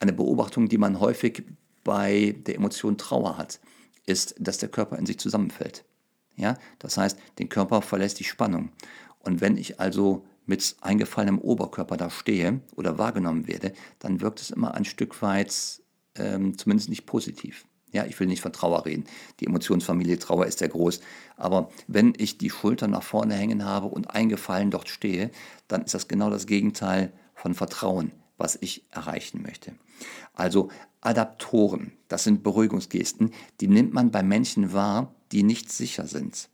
eine 0.00 0.12
Beobachtung, 0.12 0.68
die 0.68 0.78
man 0.78 0.98
häufig 0.98 1.44
bei 1.84 2.34
der 2.44 2.56
Emotion 2.56 2.98
Trauer 2.98 3.38
hat, 3.38 3.60
ist, 4.04 4.34
dass 4.40 4.58
der 4.58 4.68
Körper 4.68 4.98
in 4.98 5.06
sich 5.06 5.20
zusammenfällt. 5.20 5.84
Ja? 6.36 6.56
Das 6.78 6.96
heißt, 6.96 7.18
den 7.38 7.48
Körper 7.48 7.82
verlässt 7.82 8.18
die 8.20 8.24
Spannung. 8.24 8.70
Und 9.18 9.40
wenn 9.40 9.56
ich 9.56 9.80
also 9.80 10.24
mit 10.46 10.76
eingefallenem 10.80 11.38
Oberkörper 11.38 11.96
da 11.96 12.10
stehe 12.10 12.60
oder 12.74 12.98
wahrgenommen 12.98 13.46
werde, 13.46 13.72
dann 13.98 14.20
wirkt 14.20 14.40
es 14.40 14.50
immer 14.50 14.74
ein 14.74 14.84
Stück 14.84 15.22
weit 15.22 15.82
ähm, 16.16 16.56
zumindest 16.58 16.88
nicht 16.88 17.06
positiv. 17.06 17.66
Ja, 17.92 18.04
ich 18.04 18.18
will 18.20 18.28
nicht 18.28 18.40
von 18.40 18.52
Trauer 18.52 18.86
reden. 18.86 19.04
Die 19.40 19.46
Emotionsfamilie 19.46 20.18
Trauer 20.18 20.46
ist 20.46 20.60
sehr 20.60 20.68
groß. 20.68 21.00
Aber 21.36 21.70
wenn 21.88 22.14
ich 22.16 22.38
die 22.38 22.50
Schultern 22.50 22.92
nach 22.92 23.02
vorne 23.02 23.34
hängen 23.34 23.64
habe 23.64 23.86
und 23.86 24.10
eingefallen 24.10 24.70
dort 24.70 24.88
stehe, 24.88 25.30
dann 25.66 25.82
ist 25.82 25.94
das 25.94 26.06
genau 26.06 26.30
das 26.30 26.46
Gegenteil 26.46 27.12
von 27.34 27.54
Vertrauen, 27.54 28.12
was 28.38 28.58
ich 28.60 28.84
erreichen 28.90 29.42
möchte. 29.42 29.72
Also 30.34 30.68
Adaptoren, 31.00 31.92
das 32.08 32.24
sind 32.24 32.42
Beruhigungsgesten, 32.42 33.32
die 33.60 33.68
nimmt 33.68 33.92
man 33.92 34.10
bei 34.10 34.22
Menschen 34.22 34.72
wahr, 34.72 35.14
die 35.32 35.42
nicht 35.42 35.72
sicher 35.72 36.06
sind. 36.06 36.48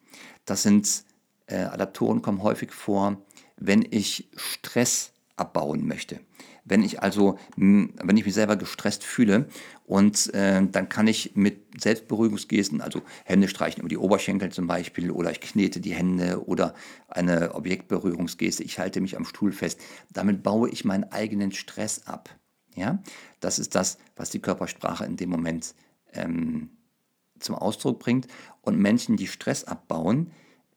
Das 0.45 0.63
sind 0.63 1.05
äh, 1.47 1.57
Adaptoren 1.57 2.23
kommen 2.23 2.43
häufig 2.43 2.73
vor, 2.73 3.19
wenn 3.57 3.87
ich 3.91 4.29
Stress 4.37 5.13
abbauen 5.37 5.87
möchte. 5.87 6.21
Wenn 6.65 6.83
ich 6.83 7.01
also, 7.01 7.39
wenn 7.57 8.17
ich 8.17 8.25
mich 8.25 8.35
selber 8.35 8.57
gestresst 8.57 9.05
fühle 9.05 9.49
und 9.85 10.35
äh, 10.35 10.67
dann 10.67 10.89
kann 10.89 11.07
ich 11.07 11.37
mit 11.37 11.81
Selbstberuhigungsgesten, 11.81 12.81
also 12.81 13.03
Hände 13.25 13.47
streichen 13.47 13.81
über 13.81 13.89
die 13.89 13.99
Oberschenkel 13.99 14.51
zum 14.51 14.67
Beispiel 14.67 15.13
oder 15.13 15.31
ich 15.31 15.41
knete 15.41 15.81
die 15.81 15.95
Hände 15.95 16.45
oder 16.47 16.75
eine 17.07 17.55
Objektberührungsgeste, 17.55 18.65
ich 18.65 18.81
halte 18.81 19.01
mich 19.01 19.17
am 19.17 19.25
Stuhl 19.25 19.53
fest, 19.53 19.81
damit 20.13 20.43
baue 20.43 20.69
ich 20.69 20.85
meinen 20.85 21.05
eigenen 21.05 21.53
Stress 21.53 22.07
ab. 22.07 22.35
Ja, 22.75 23.01
das 23.39 23.59
ist 23.61 23.75
das, 23.75 23.99
was 24.17 24.31
die 24.31 24.41
Körpersprache 24.41 25.05
in 25.05 25.17
dem 25.17 25.31
Moment 25.31 25.75
ähm, 26.13 26.76
zum 27.41 27.55
Ausdruck 27.55 27.99
bringt. 27.99 28.27
Und 28.63 28.79
Menschen, 28.79 29.17
die 29.17 29.27
Stress 29.27 29.65
abbauen, 29.65 30.31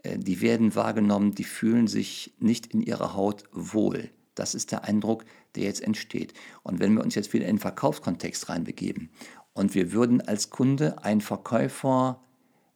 äh, 0.03 0.17
die 0.17 0.41
werden 0.41 0.75
wahrgenommen, 0.75 1.33
die 1.33 1.43
fühlen 1.43 1.87
sich 1.87 2.33
nicht 2.39 2.67
in 2.67 2.81
ihrer 2.81 3.15
Haut 3.15 3.43
wohl. 3.51 4.09
Das 4.35 4.55
ist 4.55 4.71
der 4.71 4.85
Eindruck, 4.85 5.25
der 5.55 5.63
jetzt 5.63 5.81
entsteht. 5.81 6.33
Und 6.63 6.79
wenn 6.79 6.93
wir 6.93 7.03
uns 7.03 7.15
jetzt 7.15 7.33
wieder 7.33 7.45
in 7.45 7.55
den 7.55 7.61
Verkaufskontext 7.61 8.49
reinbegeben 8.49 9.09
und 9.53 9.75
wir 9.75 9.91
würden 9.91 10.21
als 10.21 10.49
Kunde 10.49 11.03
einen 11.03 11.21
Verkäufer 11.21 12.21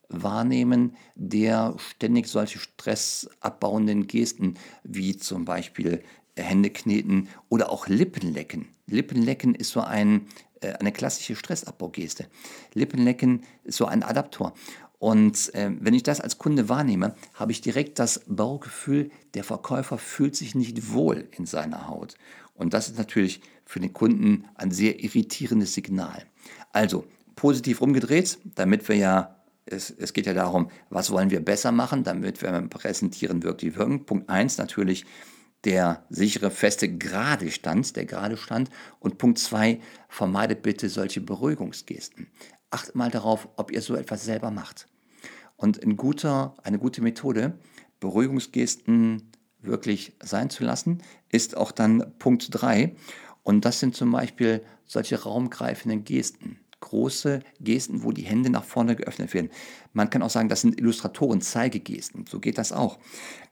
wahrnehmen, 0.10 0.96
der 1.16 1.76
ständig 1.78 2.28
solche 2.28 2.60
stressabbauenden 2.60 4.08
Gesten 4.08 4.56
wie 4.84 5.16
zum 5.18 5.46
Beispiel 5.46 6.04
Hände 6.36 6.70
kneten 6.70 7.30
oder 7.50 7.72
auch 7.72 7.88
Lippenlecken. 7.88 8.68
Lippenlecken 8.88 9.56
ist 9.56 9.72
so 9.72 9.82
ein, 9.82 10.28
eine 10.70 10.92
klassische 10.92 11.36
Stressabbaugeste. 11.36 12.28
Lippenlecken 12.74 13.44
ist 13.64 13.78
so 13.78 13.86
ein 13.86 14.04
Adaptor. 14.04 14.54
Und 15.00 15.54
äh, 15.54 15.70
wenn 15.82 15.94
ich 15.94 16.04
das 16.04 16.22
als 16.22 16.38
Kunde 16.38 16.70
wahrnehme, 16.70 17.16
habe 17.34 17.52
ich 17.52 17.60
direkt 17.60 18.00
das 18.00 18.22
Baugefühl, 18.26 19.12
der 19.34 19.44
Verkäufer 19.44 19.98
fühlt 19.98 20.36
sich 20.36 20.56
nicht 20.56 20.94
wohl 20.94 21.28
in 21.32 21.46
seiner 21.46 21.90
Haut. 21.90 22.16
Und 22.56 22.74
das 22.74 22.88
ist 22.88 22.98
natürlich 22.98 23.42
für 23.66 23.82
den 23.82 23.92
Kunden 23.92 24.46
ein 24.56 24.72
sehr 24.72 25.04
irritierendes 25.04 25.74
Signal. 25.74 26.26
Also 26.72 27.06
positiv 27.36 27.82
umgedreht, 27.82 28.38
damit 28.56 28.88
wir 28.88 28.96
ja, 28.96 29.36
es, 29.66 29.92
es 29.92 30.14
geht 30.14 30.26
ja 30.26 30.34
darum, 30.34 30.70
was 30.90 31.12
wollen 31.12 31.32
wir 31.32 31.44
besser 31.44 31.74
machen, 31.74 32.04
damit 32.06 32.42
wir 32.42 32.52
präsentieren 32.70 33.44
wirklich 33.44 33.76
wirken. 33.76 34.06
Punkt 34.06 34.30
1 34.30 34.58
natürlich 34.58 35.06
der 35.66 36.06
sichere, 36.10 36.52
feste, 36.52 36.90
gerade 36.90 37.52
Stand, 37.52 37.96
der 37.96 38.06
gerade 38.06 38.38
Stand. 38.38 38.70
Und 39.00 39.18
Punkt 39.18 39.40
2, 39.40 39.80
vermeidet 40.10 40.62
bitte 40.62 40.90
solche 40.90 41.22
Beruhigungsgesten. 41.22 42.28
Achtet 42.70 42.96
mal 42.96 43.12
darauf, 43.12 43.48
ob 43.56 43.72
ihr 43.72 43.82
so 43.82 43.96
etwas 43.96 44.26
selber 44.26 44.52
macht. 44.52 44.88
Und 45.56 45.82
ein 45.84 45.96
guter, 45.96 46.56
eine 46.64 46.80
gute 46.80 47.02
Methode, 47.02 47.58
Beruhigungsgesten 48.00 49.32
wirklich 49.62 50.14
sein 50.22 50.50
zu 50.50 50.64
lassen, 50.64 51.02
ist 51.30 51.56
auch 51.56 51.72
dann 51.72 52.14
Punkt 52.20 52.48
3. 52.52 52.96
Und 53.44 53.64
das 53.64 53.80
sind 53.80 53.96
zum 53.96 54.12
Beispiel 54.12 54.64
solche 54.86 55.22
raumgreifenden 55.24 56.04
Gesten. 56.04 56.60
Große 56.82 57.40
Gesten, 57.62 58.04
wo 58.04 58.12
die 58.12 58.24
Hände 58.24 58.50
nach 58.50 58.66
vorne 58.66 58.98
geöffnet 58.98 59.34
werden. 59.34 59.50
Man 59.94 60.10
kann 60.10 60.22
auch 60.22 60.30
sagen, 60.30 60.50
das 60.50 60.62
sind 60.62 60.78
Illustratoren, 60.78 61.40
Zeigegesten. 61.40 62.26
So 62.30 62.42
geht 62.42 62.58
das 62.58 62.74
auch. 62.74 63.00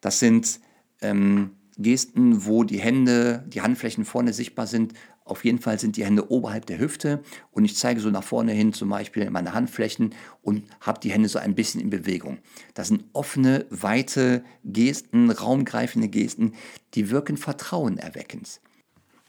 Das 0.01 0.19
sind 0.19 0.59
ähm, 1.01 1.51
Gesten, 1.81 2.45
wo 2.45 2.63
die 2.63 2.79
Hände, 2.79 3.43
die 3.47 3.61
Handflächen 3.61 4.05
vorne 4.05 4.33
sichtbar 4.33 4.67
sind. 4.67 4.93
Auf 5.23 5.45
jeden 5.45 5.59
Fall 5.59 5.79
sind 5.79 5.97
die 5.97 6.05
Hände 6.05 6.31
oberhalb 6.31 6.65
der 6.65 6.79
Hüfte 6.79 7.21
und 7.51 7.63
ich 7.63 7.75
zeige 7.75 8.01
so 8.01 8.09
nach 8.09 8.23
vorne 8.23 8.51
hin 8.51 8.73
zum 8.73 8.89
Beispiel 8.89 9.29
meine 9.29 9.53
Handflächen 9.53 10.13
und 10.41 10.63
habe 10.81 10.99
die 10.99 11.11
Hände 11.11 11.29
so 11.29 11.39
ein 11.39 11.55
bisschen 11.55 11.79
in 11.79 11.89
Bewegung. 11.89 12.39
Das 12.73 12.87
sind 12.87 13.05
offene, 13.13 13.65
weite 13.69 14.43
Gesten, 14.63 15.29
raumgreifende 15.29 16.09
Gesten, 16.09 16.53
die 16.95 17.09
wirken 17.11 17.37
vertrauenerweckend. 17.37 18.61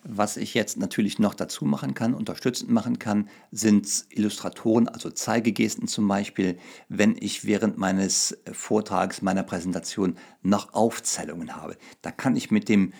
Was 0.04 0.36
ich 0.36 0.54
jetzt 0.54 0.78
natürlich 0.78 1.20
noch 1.20 1.34
dazu 1.34 1.64
machen 1.64 1.94
kann, 1.94 2.14
unterstützend 2.14 2.70
machen 2.70 2.98
kann, 2.98 3.28
sind 3.52 4.06
Illustratoren, 4.10 4.88
also 4.88 5.10
Zeigegesten 5.10 5.86
zum 5.86 6.08
Beispiel, 6.08 6.58
wenn 6.88 7.16
ich 7.20 7.44
während 7.44 7.78
meines 7.78 8.36
Vortrags, 8.50 9.22
meiner 9.22 9.44
Präsentation 9.44 10.16
noch 10.42 10.74
Aufzählungen 10.74 11.54
habe. 11.54 11.76
Da 12.02 12.10
kann 12.10 12.34
ich 12.34 12.50
mit 12.50 12.68
dem 12.68 12.92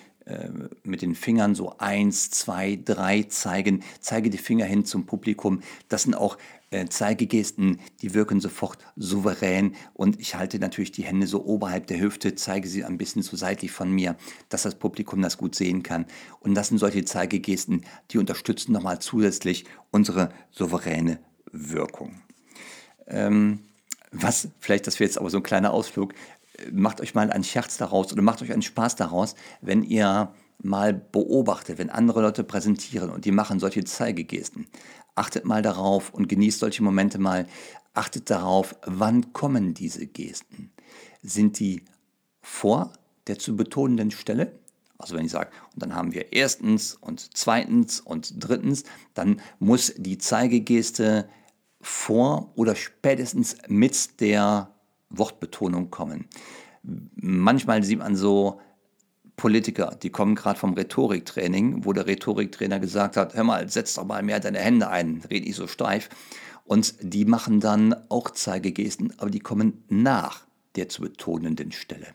mit 0.85 1.03
den 1.03 1.15
Fingern 1.15 1.55
so 1.55 1.79
eins, 1.79 2.31
zwei, 2.31 2.79
drei 2.83 3.25
zeigen, 3.25 3.83
zeige 4.01 4.31
die 4.31 4.39
Finger 4.39 4.65
hin 4.67 4.85
zum 4.85 5.05
Publikum. 5.05 5.61
Das 5.89 6.05
sind 6.05 6.15
auch 6.15 6.39
äh, 6.71 6.87
Zeigegesten, 6.87 7.81
die 8.01 8.15
wirken 8.15 8.41
sofort 8.41 8.79
souverän 8.97 9.75
und 9.95 10.21
ich 10.21 10.35
halte 10.35 10.59
natürlich 10.59 10.93
die 10.93 11.05
Hände 11.05 11.27
so 11.27 11.45
oberhalb 11.45 11.87
der 11.87 12.01
Hüfte, 12.01 12.35
zeige 12.35 12.69
sie 12.69 12.85
ein 12.85 12.99
bisschen 12.99 13.23
so 13.23 13.37
seitlich 13.37 13.73
von 13.73 13.91
mir, 13.91 14.17
dass 14.49 14.63
das 14.63 14.77
Publikum 14.77 15.21
das 15.23 15.39
gut 15.39 15.55
sehen 15.55 15.83
kann. 15.83 16.07
Und 16.41 16.55
das 16.55 16.69
sind 16.69 16.79
solche 16.79 17.05
Zeigegesten, 17.05 17.85
die 18.11 18.19
unterstützen 18.19 18.73
nochmal 18.73 19.01
zusätzlich 19.01 19.65
unsere 19.91 20.31
souveräne 20.51 21.19
Wirkung. 21.51 22.23
Ähm, 23.07 23.61
was, 24.13 24.49
vielleicht 24.61 24.87
das 24.87 25.01
wäre 25.01 25.09
jetzt 25.09 25.19
aber 25.19 25.31
so 25.31 25.39
ein 25.39 25.43
kleiner 25.43 25.73
Ausflug, 25.73 26.15
macht 26.71 27.01
euch 27.01 27.15
mal 27.15 27.31
einen 27.31 27.45
Scherz 27.45 27.77
daraus 27.77 28.13
oder 28.13 28.23
macht 28.23 28.43
euch 28.43 28.53
einen 28.53 28.63
Spaß 28.63 28.97
daraus, 28.97 29.35
wenn 29.61 29.83
ihr 29.83 30.33
mal 30.59 30.93
beobachtet, 30.95 31.79
wenn 31.79 31.91
andere 31.91 32.23
Leute 32.23 32.45
präsentieren 32.45 33.11
und 33.11 33.25
die 33.25 33.33
machen 33.33 33.59
solche 33.59 33.85
Zeigegesten. 33.85 34.67
Achtet 35.15 35.45
mal 35.45 35.63
darauf 35.63 36.11
und 36.15 36.29
genießt 36.29 36.61
solche 36.61 36.83
Momente 36.83 37.19
mal. 37.19 37.47
Achtet 37.95 38.31
darauf, 38.31 38.77
wann 38.87 39.33
kommen 39.33 39.75
diese 39.75 40.07
Gesten. 40.07 40.73
Sind 41.23 41.59
die 41.59 41.85
vor 42.41 42.93
der 43.27 43.39
zu 43.39 43.57
betonenden 43.57 44.11
Stelle? 44.11 44.59
Also 44.99 45.17
wenn 45.17 45.27
ich 45.27 45.33
sage, 45.33 45.51
und 45.75 45.83
dann 45.83 45.95
haben 45.95 46.13
wir 46.13 46.33
erstens 46.33 46.95
und 46.95 47.37
zweitens 47.37 48.01
und 48.01 48.35
drittens, 48.39 48.85
dann 49.15 49.41
muss 49.59 49.93
die 49.97 50.19
Zeigegeste 50.19 51.29
vor 51.81 52.53
oder 52.55 52.77
spätestens 52.77 53.57
mit 53.67 54.21
der 54.21 54.73
Wortbetonung 55.13 55.91
kommen. 55.91 56.27
Manchmal 56.83 57.83
sieht 57.83 58.01
man 58.01 58.17
so 58.17 58.61
Politiker, 59.37 59.97
die 60.03 60.11
kommen 60.11 60.35
gerade 60.35 60.59
vom 60.59 60.75
Rhetoriktraining, 60.75 61.85
wo 61.85 61.93
der 61.93 62.07
Rhetoriktrainer 62.07 62.81
gesagt 62.81 63.17
hat, 63.17 63.35
hör 63.35 63.45
mal, 63.45 63.69
setz 63.69 63.95
doch 63.95 64.05
mal 64.05 64.23
mehr 64.23 64.41
deine 64.41 64.59
Hände 64.59 64.89
ein, 64.89 65.23
red 65.31 65.45
nicht 65.45 65.57
so 65.57 65.67
steif. 65.67 66.09
Und 66.65 66.95
die 67.01 67.25
machen 67.25 67.61
dann 67.61 67.95
auch 68.09 68.31
Zeigegesten, 68.31 69.13
aber 69.19 69.31
die 69.31 69.41
kommen 69.41 69.85
nach 69.89 70.47
der 70.77 70.89
zu 70.89 71.03
betonenden 71.03 71.73
Stelle. 71.73 72.09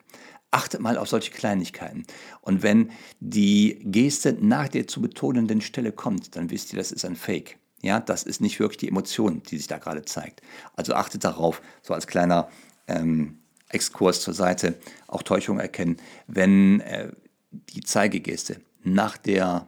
Achtet 0.51 0.79
mal 0.79 0.97
auf 0.97 1.09
solche 1.09 1.31
Kleinigkeiten. 1.31 2.05
Und 2.41 2.63
wenn 2.63 2.91
die 3.19 3.79
Geste 3.83 4.37
nach 4.39 4.69
der 4.69 4.87
zu 4.87 5.01
betonenden 5.01 5.61
Stelle 5.61 5.91
kommt, 5.91 6.35
dann 6.35 6.49
wisst 6.49 6.71
ihr, 6.71 6.77
das 6.77 6.91
ist 6.91 7.03
ein 7.03 7.15
Fake. 7.15 7.57
Ja, 7.81 7.99
das 7.99 8.23
ist 8.23 8.41
nicht 8.41 8.59
wirklich 8.59 8.77
die 8.77 8.87
Emotion, 8.87 9.43
die 9.43 9.57
sich 9.57 9.67
da 9.67 9.77
gerade 9.77 10.05
zeigt. 10.05 10.41
Also 10.75 10.93
achtet 10.93 11.23
darauf, 11.23 11.61
so 11.83 11.93
als 11.93 12.07
kleiner 12.07 12.49
ähm, 12.87 13.39
Exkurs 13.69 14.21
zur 14.21 14.33
Seite, 14.33 14.75
auch 15.07 15.23
Täuschung 15.23 15.59
erkennen, 15.59 15.97
wenn 16.27 16.79
äh, 16.81 17.11
die 17.51 17.81
Zeigegeste 17.81 18.61
nach 18.83 19.17
der 19.17 19.67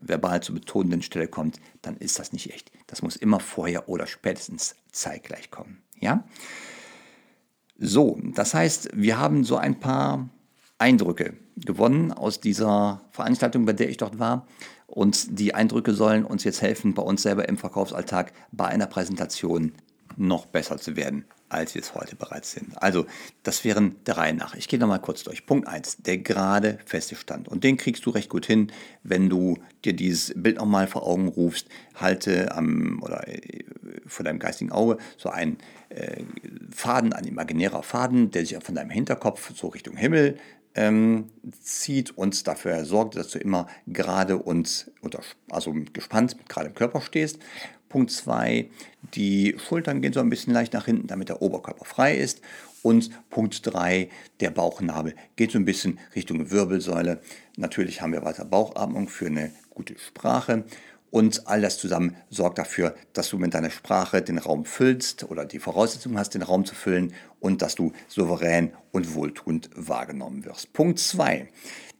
verbal 0.00 0.42
zu 0.42 0.54
betonenden 0.54 1.02
Stelle 1.02 1.28
kommt, 1.28 1.60
dann 1.82 1.96
ist 1.96 2.18
das 2.18 2.32
nicht 2.32 2.52
echt. 2.52 2.70
Das 2.86 3.02
muss 3.02 3.16
immer 3.16 3.40
vorher 3.40 3.88
oder 3.88 4.06
spätestens 4.06 4.76
zeitgleich 4.92 5.50
kommen. 5.50 5.82
Ja? 5.98 6.24
So, 7.78 8.18
das 8.34 8.54
heißt, 8.54 8.90
wir 8.94 9.18
haben 9.18 9.44
so 9.44 9.56
ein 9.56 9.80
paar 9.80 10.28
Eindrücke 10.78 11.34
gewonnen 11.56 12.12
aus 12.12 12.40
dieser 12.40 13.00
Veranstaltung, 13.10 13.64
bei 13.64 13.72
der 13.72 13.88
ich 13.88 13.96
dort 13.96 14.18
war. 14.18 14.46
Und 14.86 15.38
die 15.38 15.54
Eindrücke 15.54 15.94
sollen 15.94 16.24
uns 16.24 16.44
jetzt 16.44 16.62
helfen, 16.62 16.94
bei 16.94 17.02
uns 17.02 17.22
selber 17.22 17.48
im 17.48 17.56
Verkaufsalltag 17.56 18.32
bei 18.52 18.66
einer 18.66 18.86
Präsentation 18.86 19.72
noch 20.16 20.46
besser 20.46 20.78
zu 20.78 20.96
werden, 20.96 21.24
als 21.48 21.74
wir 21.74 21.82
es 21.82 21.94
heute 21.94 22.16
bereits 22.16 22.52
sind. 22.52 22.80
Also, 22.82 23.06
das 23.42 23.64
wären 23.64 23.96
der 24.06 24.16
Reihe 24.16 24.34
nach. 24.34 24.54
Ich 24.54 24.68
gehe 24.68 24.78
nochmal 24.78 25.00
kurz 25.00 25.22
durch. 25.22 25.46
Punkt 25.46 25.68
1, 25.68 25.98
der 25.98 26.18
gerade 26.18 26.78
feste 26.84 27.14
Stand. 27.16 27.48
Und 27.48 27.64
den 27.64 27.76
kriegst 27.76 28.06
du 28.06 28.10
recht 28.10 28.28
gut 28.28 28.46
hin, 28.46 28.72
wenn 29.02 29.28
du 29.28 29.58
dir 29.84 29.94
dieses 29.94 30.32
Bild 30.36 30.56
nochmal 30.56 30.86
vor 30.86 31.06
Augen 31.06 31.28
rufst. 31.28 31.68
Halte 31.94 32.52
am 32.52 33.00
oder 33.02 33.26
äh, 33.28 33.64
vor 34.06 34.24
deinem 34.24 34.38
geistigen 34.38 34.72
Auge 34.72 34.98
so 35.16 35.28
ein 35.28 35.58
äh, 35.90 36.22
Faden, 36.70 37.12
ein 37.12 37.24
imaginärer 37.24 37.82
Faden, 37.82 38.30
der 38.30 38.44
sich 38.44 38.58
von 38.62 38.74
deinem 38.74 38.90
Hinterkopf 38.90 39.52
so 39.54 39.68
Richtung 39.68 39.96
Himmel 39.96 40.38
ähm, 40.74 41.26
zieht 41.60 42.16
und 42.16 42.46
dafür 42.46 42.84
sorgt, 42.84 43.16
dass 43.16 43.30
du 43.30 43.38
immer 43.38 43.68
gerade 43.86 44.38
und 44.38 44.90
unter, 45.00 45.20
also 45.50 45.74
gespannt 45.92 46.36
gerade 46.48 46.68
im 46.68 46.74
Körper 46.74 47.00
stehst. 47.00 47.38
Punkt 47.94 48.10
2, 48.10 48.68
die 49.14 49.54
Schultern 49.56 50.02
gehen 50.02 50.12
so 50.12 50.18
ein 50.18 50.28
bisschen 50.28 50.52
leicht 50.52 50.72
nach 50.72 50.86
hinten, 50.86 51.06
damit 51.06 51.28
der 51.28 51.40
Oberkörper 51.40 51.84
frei 51.84 52.16
ist. 52.16 52.40
Und 52.82 53.08
Punkt 53.30 53.60
3, 53.72 54.08
der 54.40 54.50
Bauchnabel 54.50 55.14
geht 55.36 55.52
so 55.52 55.58
ein 55.58 55.64
bisschen 55.64 56.00
Richtung 56.16 56.50
Wirbelsäule. 56.50 57.20
Natürlich 57.56 58.02
haben 58.02 58.12
wir 58.12 58.24
weiter 58.24 58.44
Bauchatmung 58.46 59.06
für 59.06 59.26
eine 59.26 59.52
gute 59.70 59.96
Sprache. 59.96 60.64
Und 61.12 61.46
all 61.46 61.60
das 61.60 61.78
zusammen 61.78 62.16
sorgt 62.30 62.58
dafür, 62.58 62.96
dass 63.12 63.28
du 63.28 63.38
mit 63.38 63.54
deiner 63.54 63.70
Sprache 63.70 64.22
den 64.22 64.38
Raum 64.38 64.64
füllst 64.64 65.30
oder 65.30 65.44
die 65.44 65.60
Voraussetzungen 65.60 66.18
hast, 66.18 66.34
den 66.34 66.42
Raum 66.42 66.64
zu 66.64 66.74
füllen 66.74 67.14
und 67.38 67.62
dass 67.62 67.76
du 67.76 67.92
souverän 68.08 68.72
und 68.90 69.14
wohltuend 69.14 69.70
wahrgenommen 69.76 70.44
wirst. 70.44 70.72
Punkt 70.72 70.98
2. 70.98 71.48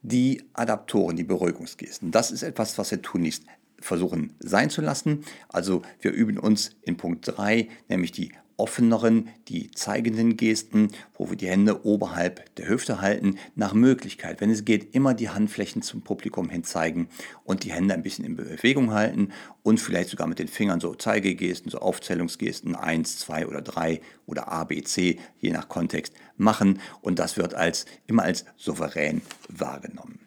Die 0.02 0.42
Adaptoren, 0.54 1.14
die 1.14 1.22
Beruhigungsgesten. 1.22 2.10
Das 2.10 2.32
ist 2.32 2.42
etwas, 2.42 2.78
was 2.78 2.90
wir 2.90 3.00
tunlichst 3.00 3.44
versuchen 3.84 4.34
sein 4.40 4.70
zu 4.70 4.80
lassen. 4.80 5.24
Also 5.48 5.82
wir 6.00 6.12
üben 6.12 6.38
uns 6.38 6.76
in 6.82 6.96
Punkt 6.96 7.26
3, 7.26 7.68
nämlich 7.88 8.12
die 8.12 8.32
offeneren, 8.56 9.28
die 9.48 9.70
zeigenden 9.72 10.36
Gesten, 10.36 10.90
wo 11.14 11.28
wir 11.28 11.36
die 11.36 11.48
Hände 11.48 11.84
oberhalb 11.84 12.54
der 12.56 12.68
Hüfte 12.68 13.00
halten, 13.00 13.36
nach 13.56 13.74
Möglichkeit, 13.74 14.40
wenn 14.40 14.50
es 14.50 14.64
geht, 14.64 14.94
immer 14.94 15.12
die 15.14 15.30
Handflächen 15.30 15.82
zum 15.82 16.02
Publikum 16.02 16.48
hin 16.48 16.64
zeigen 16.64 17.08
und 17.42 17.64
die 17.64 17.72
Hände 17.72 17.94
ein 17.94 18.02
bisschen 18.02 18.24
in 18.24 18.36
Bewegung 18.36 18.92
halten 18.92 19.32
und 19.62 19.80
vielleicht 19.80 20.10
sogar 20.10 20.26
mit 20.26 20.38
den 20.38 20.48
Fingern 20.48 20.80
so 20.80 20.94
Zeigegesten, 20.94 21.70
so 21.70 21.78
Aufzählungsgesten 21.78 22.76
1, 22.76 23.18
2 23.18 23.46
oder 23.48 23.60
3 23.60 24.00
oder 24.26 24.50
A, 24.50 24.64
B, 24.64 24.82
C, 24.82 25.18
je 25.40 25.50
nach 25.50 25.68
Kontext 25.68 26.14
machen 26.36 26.80
und 27.00 27.18
das 27.18 27.36
wird 27.36 27.54
als 27.54 27.86
immer 28.06 28.22
als 28.22 28.44
souverän 28.56 29.22
wahrgenommen. 29.48 30.23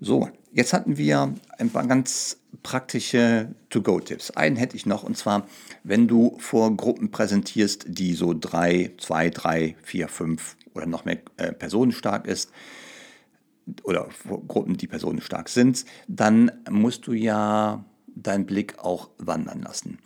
So, 0.00 0.28
jetzt 0.52 0.72
hatten 0.72 0.96
wir 0.96 1.34
ein 1.58 1.70
paar 1.70 1.86
ganz 1.86 2.38
praktische 2.62 3.54
To-Go-Tipps. 3.70 4.32
Einen 4.32 4.56
hätte 4.56 4.76
ich 4.76 4.86
noch, 4.86 5.02
und 5.02 5.16
zwar, 5.16 5.46
wenn 5.82 6.08
du 6.08 6.36
vor 6.38 6.76
Gruppen 6.76 7.10
präsentierst, 7.10 7.86
die 7.88 8.14
so 8.14 8.34
drei, 8.38 8.92
zwei, 8.98 9.30
drei, 9.30 9.76
vier, 9.82 10.08
fünf 10.08 10.56
oder 10.74 10.86
noch 10.86 11.04
mehr 11.04 11.18
äh, 11.36 11.52
Personen 11.52 11.92
stark 11.92 12.26
ist, 12.26 12.50
oder 13.82 14.10
vor 14.10 14.42
Gruppen, 14.46 14.76
die 14.76 14.86
personenstark 14.86 15.48
sind, 15.48 15.84
dann 16.06 16.50
musst 16.70 17.06
du 17.06 17.12
ja 17.12 17.84
deinen 18.14 18.46
Blick 18.46 18.78
auch 18.78 19.10
wandern 19.18 19.62
lassen. 19.62 19.98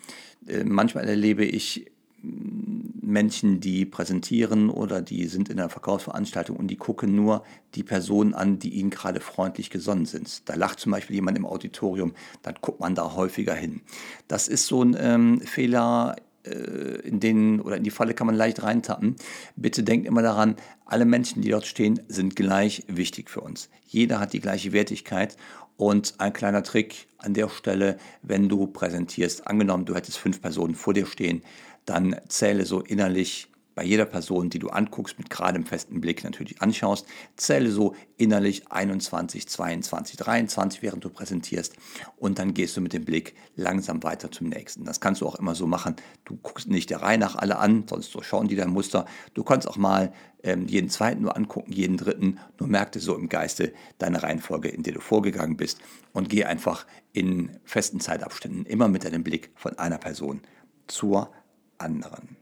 Äh, 0.47 0.65
manchmal 0.65 1.09
erlebe 1.09 1.45
ich 1.45 1.91
Menschen, 2.23 3.61
die 3.61 3.87
präsentieren 3.87 4.71
oder 4.71 5.01
die 5.01 5.27
sind 5.27 5.49
in 5.49 5.59
einer 5.59 5.69
Verkaufsveranstaltung 5.69 6.57
und 6.57 6.69
die 6.69 6.77
gucken 6.77 7.15
nur 7.15 7.45
die 7.75 7.83
Personen 7.83 8.35
an, 8.35 8.59
die 8.59 8.75
ihnen 8.75 8.91
gerade 8.91 9.21
freundlich 9.21 9.71
gesonnen 9.71 10.05
sind. 10.05 10.49
Da 10.49 10.55
lacht 10.55 10.81
zum 10.81 10.93
Beispiel 10.93 11.17
jemand 11.17 11.39
im 11.39 11.47
Auditorium, 11.47 12.15
dann 12.43 12.57
guckt 12.61 12.81
man 12.81 12.95
da 12.95 13.15
häufiger 13.15 13.55
hin. 13.55 13.81
Das 14.27 14.49
ist 14.49 14.67
so 14.67 14.83
ein 14.83 14.97
ähm, 14.99 15.41
Fehler, 15.41 16.17
äh, 16.45 17.01
in 17.01 17.21
den 17.21 17.61
oder 17.61 17.77
in 17.77 17.85
die 17.85 17.91
Falle 17.91 18.15
kann 18.15 18.27
man 18.27 18.37
leicht 18.37 18.63
reintappen. 18.63 19.17
Bitte 19.57 19.83
denkt 19.83 20.07
immer 20.07 20.23
daran, 20.23 20.57
alle 20.85 21.05
Menschen, 21.05 21.43
die 21.43 21.51
dort 21.51 21.67
stehen, 21.67 22.01
sind 22.09 22.37
gleich 22.37 22.85
wichtig 22.89 23.31
für 23.31 23.41
uns. 23.41 23.69
Jeder 23.87 24.21
hat 24.21 24.33
die 24.33 24.41
gleiche 24.41 24.73
Wertigkeit 24.73 25.37
und 25.77 26.15
ein 26.19 26.33
kleiner 26.33 26.63
Trick 26.63 27.09
an 27.19 27.35
der 27.35 27.49
Stelle, 27.49 27.99
wenn 28.23 28.49
du 28.49 28.67
präsentierst, 28.67 29.47
angenommen, 29.47 29.85
du 29.85 29.95
hättest 29.95 30.19
fünf 30.19 30.41
Personen 30.41 30.75
vor 30.75 30.95
dir 30.95 31.07
stehen, 31.07 31.43
dann 31.89 32.17
zähle 32.29 32.65
so 32.65 32.81
innerlich 32.81 33.49
bei 33.79 33.85
jeder 33.85 34.07
Person, 34.07 34.51
die 34.51 34.59
du 34.59 34.71
anguckst, 34.71 35.19
mit 35.19 35.31
geradem 35.31 35.65
festen 35.65 36.01
Blick 36.01 36.25
natürlich 36.25 36.61
anschaust, 36.61 37.07
zähle 37.37 37.71
so 37.71 37.95
innerlich 38.17 38.73
21, 38.73 39.47
22, 39.47 40.17
23, 40.17 40.83
während 40.83 41.05
du 41.05 41.11
präsentierst 41.11 41.77
und 42.17 42.41
dann 42.41 42.55
gehst 42.55 42.77
du 42.77 42.81
mit 42.81 42.93
dem 42.93 43.05
Blick 43.05 43.37
langsam 43.55 44.03
weiter 44.03 44.33
zum 44.33 44.49
nächsten. 44.49 44.85
Das 44.85 44.99
kannst 44.99 45.21
du 45.21 45.29
auch 45.29 45.37
immer 45.37 45.55
so 45.55 45.69
machen. 45.69 45.95
Du 46.25 46.37
guckst 46.43 46.67
nicht 46.67 46.91
der 46.91 47.03
Reihe 47.03 47.19
nach 47.19 47.37
alle 47.37 47.59
an, 47.59 47.85
sonst 47.89 48.11
so 48.11 48.21
schauen 48.21 48.49
die 48.49 48.57
dein 48.57 48.71
Muster. 48.71 49.07
Du 49.35 49.45
kannst 49.45 49.69
auch 49.69 49.77
mal 49.77 50.13
ähm, 50.43 50.67
jeden 50.67 50.91
zweiten 50.91 51.23
nur 51.23 51.37
angucken, 51.37 51.71
jeden 51.71 51.99
dritten, 51.99 52.41
nur 52.59 52.69
merkte 52.69 52.99
so 52.99 53.15
im 53.15 53.29
Geiste 53.29 53.73
deine 53.99 54.25
Reihenfolge, 54.25 54.71
in 54.71 54.83
der 54.83 54.95
du 54.95 55.01
vorgegangen 55.01 55.57
bist 55.57 55.79
und 56.13 56.29
geh 56.29 56.43
einfach 56.43 56.85
in 57.13 57.61
festen 57.63 58.01
Zeitabständen 58.01 58.67
immer 58.67 58.89
mit 58.89 59.05
deinem 59.05 59.23
Blick 59.23 59.53
von 59.55 59.79
einer 59.79 59.99
Person 59.99 60.41
zur 60.89 61.31
anderen. 61.79 62.37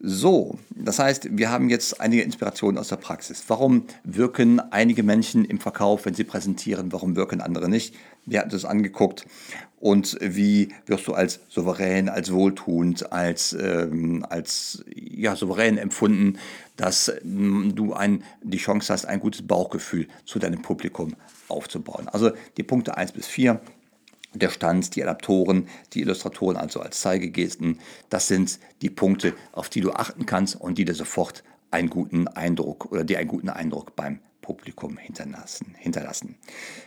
So, 0.00 0.58
das 0.70 1.00
heißt, 1.00 1.36
wir 1.38 1.50
haben 1.50 1.68
jetzt 1.68 2.00
einige 2.00 2.22
Inspirationen 2.22 2.78
aus 2.78 2.88
der 2.88 2.96
Praxis. 2.96 3.42
Warum 3.48 3.84
wirken 4.04 4.60
einige 4.60 5.02
Menschen 5.02 5.44
im 5.44 5.58
Verkauf, 5.58 6.06
wenn 6.06 6.14
sie 6.14 6.22
präsentieren, 6.22 6.92
warum 6.92 7.16
wirken 7.16 7.40
andere 7.40 7.68
nicht? 7.68 7.96
Wir 8.24 8.38
hatten 8.38 8.50
das 8.50 8.64
angeguckt. 8.64 9.26
Und 9.80 10.16
wie 10.20 10.68
wirst 10.86 11.08
du 11.08 11.14
als 11.14 11.40
souverän, 11.48 12.08
als 12.08 12.32
wohltuend, 12.32 13.12
als, 13.12 13.56
ähm, 13.60 14.24
als 14.28 14.84
ja, 14.94 15.34
souverän 15.34 15.78
empfunden, 15.78 16.38
dass 16.76 17.12
ähm, 17.24 17.72
du 17.74 17.92
ein, 17.92 18.22
die 18.42 18.58
Chance 18.58 18.92
hast, 18.92 19.04
ein 19.04 19.18
gutes 19.18 19.46
Bauchgefühl 19.46 20.06
zu 20.24 20.38
deinem 20.38 20.62
Publikum 20.62 21.16
aufzubauen? 21.48 22.08
Also 22.08 22.30
die 22.56 22.62
Punkte 22.62 22.96
1 22.96 23.12
bis 23.12 23.26
4 23.26 23.60
der 24.38 24.50
Stand, 24.50 24.94
die 24.96 25.02
Adaptoren, 25.02 25.68
die 25.92 26.00
Illustratoren 26.00 26.56
also 26.56 26.80
als 26.80 27.00
Zeigegesten, 27.00 27.78
das 28.10 28.28
sind 28.28 28.58
die 28.82 28.90
Punkte, 28.90 29.34
auf 29.52 29.68
die 29.68 29.80
du 29.80 29.92
achten 29.92 30.26
kannst 30.26 30.60
und 30.60 30.78
die 30.78 30.84
dir 30.84 30.94
sofort 30.94 31.42
einen 31.70 31.90
guten 31.90 32.28
Eindruck 32.28 32.90
oder 32.90 33.04
dir 33.04 33.18
einen 33.18 33.28
guten 33.28 33.50
Eindruck 33.50 33.94
beim 33.96 34.20
Publikum 34.40 34.96
hinterlassen. 34.96 35.74
hinterlassen. 35.78 36.36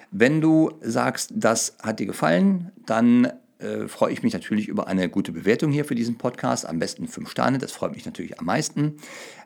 Wenn 0.09 0.41
du 0.41 0.71
sagst, 0.81 1.31
das 1.35 1.75
hat 1.81 1.99
dir 1.99 2.07
gefallen, 2.07 2.71
dann 2.87 3.31
äh, 3.62 3.88
freue 3.88 4.12
ich 4.12 4.24
mich 4.24 4.34
natürlich 4.34 4.67
über 4.67 4.88
eine 4.88 5.10
gute 5.10 5.32
Bewertung 5.32 5.71
hier 5.71 5.86
für 5.86 5.95
diesen 5.95 6.17
Podcast. 6.17 6.67
Am 6.67 6.80
besten 6.80 7.08
fünf 7.08 7.30
Sterne, 7.30 7.58
das 7.58 7.71
freut 7.71 7.93
mich 7.93 8.06
natürlich 8.06 8.39
am 8.39 8.45
meisten. 8.45 8.97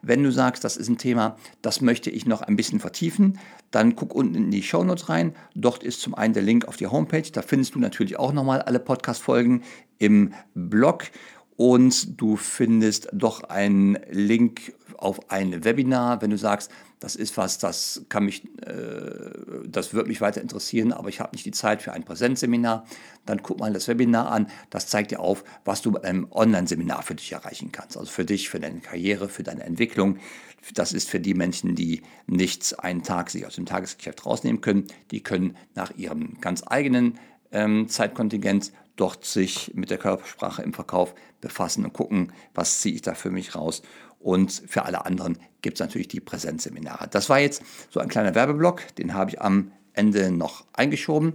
Wenn 0.02 0.24
du 0.24 0.32
sagst, 0.32 0.64
das 0.64 0.78
ist 0.78 0.88
ein 0.88 0.98
Thema, 0.98 1.38
das 1.62 1.82
möchte 1.82 2.10
ich 2.10 2.26
noch 2.26 2.42
ein 2.42 2.56
bisschen 2.56 2.80
vertiefen, 2.80 3.40
dann 3.72 3.96
guck 3.96 4.16
unten 4.16 4.36
in 4.36 4.52
die 4.52 4.64
Shownotes 4.64 5.10
rein. 5.10 5.36
Dort 5.54 5.84
ist 5.84 6.02
zum 6.02 6.16
einen 6.16 6.34
der 6.34 6.44
Link 6.44 6.66
auf 6.66 6.78
die 6.78 6.88
Homepage. 6.88 7.30
Da 7.32 7.42
findest 7.42 7.76
du 7.76 7.80
natürlich 7.80 8.18
auch 8.18 8.32
nochmal 8.32 8.62
alle 8.62 8.80
Podcast-Folgen 8.80 9.64
im 9.98 10.34
Blog 10.54 11.06
und 11.58 12.20
du 12.20 12.36
findest 12.36 13.10
doch 13.14 13.44
einen 13.44 13.98
Link 14.10 14.74
auf 14.98 15.30
ein 15.30 15.64
Webinar, 15.64 16.22
wenn 16.22 16.30
du 16.30 16.38
sagst, 16.38 16.72
das 17.00 17.16
ist 17.16 17.38
was, 17.38 17.60
das 17.60 18.06
kann 18.10 18.26
mich, 18.26 18.46
äh, 18.66 19.30
das 19.68 19.94
wird 19.94 20.08
mich 20.08 20.22
weiter 20.22 20.42
interessieren, 20.42 20.92
aber 20.92 21.10
ich 21.10 21.20
habe 21.20 21.36
nicht 21.36 21.46
die 21.46 21.52
Zeit 21.52 21.82
für 21.82 21.92
ein 21.92 22.04
Präsenzseminar, 22.04 22.86
dann 23.26 23.44
guck 23.44 23.60
mal 23.60 23.74
das 23.74 23.88
Webinar 23.88 24.32
an. 24.32 24.48
Das 24.70 24.88
zeigt 24.88 25.12
dir 25.12 25.20
auf, 25.20 25.44
was 25.66 25.82
du 25.82 25.92
mit 25.92 26.04
einem 26.04 26.28
Online-Seminar 26.32 27.04
für 27.04 27.16
dich 27.16 27.32
erreichen 27.32 27.72
kannst. 27.72 27.98
Also 27.98 28.10
für 28.10 28.26
dich, 28.26 28.50
für 28.50 28.60
deine 28.60 28.80
Karriere, 28.80 29.30
für 29.30 29.44
deine 29.44 29.64
Entwicklung. 29.64 30.18
Das 30.74 30.94
ist 30.94 31.10
für 31.10 31.20
die 31.20 31.36
Menschen, 31.36 31.76
die 31.76 32.02
nichts 32.26 32.74
einen 32.74 33.04
Tag 33.04 33.30
sich 33.30 33.46
aus 33.46 33.56
dem 33.56 33.66
Tagesgeschäft 33.66 34.26
rausnehmen 34.26 34.62
können. 34.62 34.86
Die 35.12 35.22
können 35.22 35.58
nach 35.76 35.96
ihrem 35.96 36.40
ganz 36.42 36.64
eigenen 36.66 37.20
ähm, 37.52 37.88
Zeitkontingent 37.88 38.72
dort 38.96 39.26
sich 39.26 39.72
mit 39.76 39.90
der 39.90 39.98
Körpersprache 39.98 40.62
im 40.62 40.74
Verkauf 40.74 41.14
befassen 41.42 41.86
und 41.86 41.94
gucken, 41.94 42.32
was 42.54 42.82
ziehe 42.82 42.96
ich 42.96 43.02
da 43.02 43.14
für 43.14 43.30
mich 43.30 43.56
raus. 43.56 43.82
Und 44.20 44.64
für 44.68 44.86
alle 44.86 45.06
anderen 45.06 45.38
gibt 45.62 45.76
es 45.76 45.80
natürlich 45.80 46.08
die 46.08 46.20
Präsenzseminare. 46.20 47.08
Das 47.10 47.30
war 47.30 47.40
jetzt 47.40 47.62
so 47.90 48.00
ein 48.00 48.10
kleiner 48.10 48.34
Werbeblock, 48.34 48.96
den 48.96 49.14
habe 49.14 49.32
ich 49.32 49.42
am 49.42 49.72
Ende 49.94 50.32
noch 50.32 50.66
eingeschoben. 50.74 51.34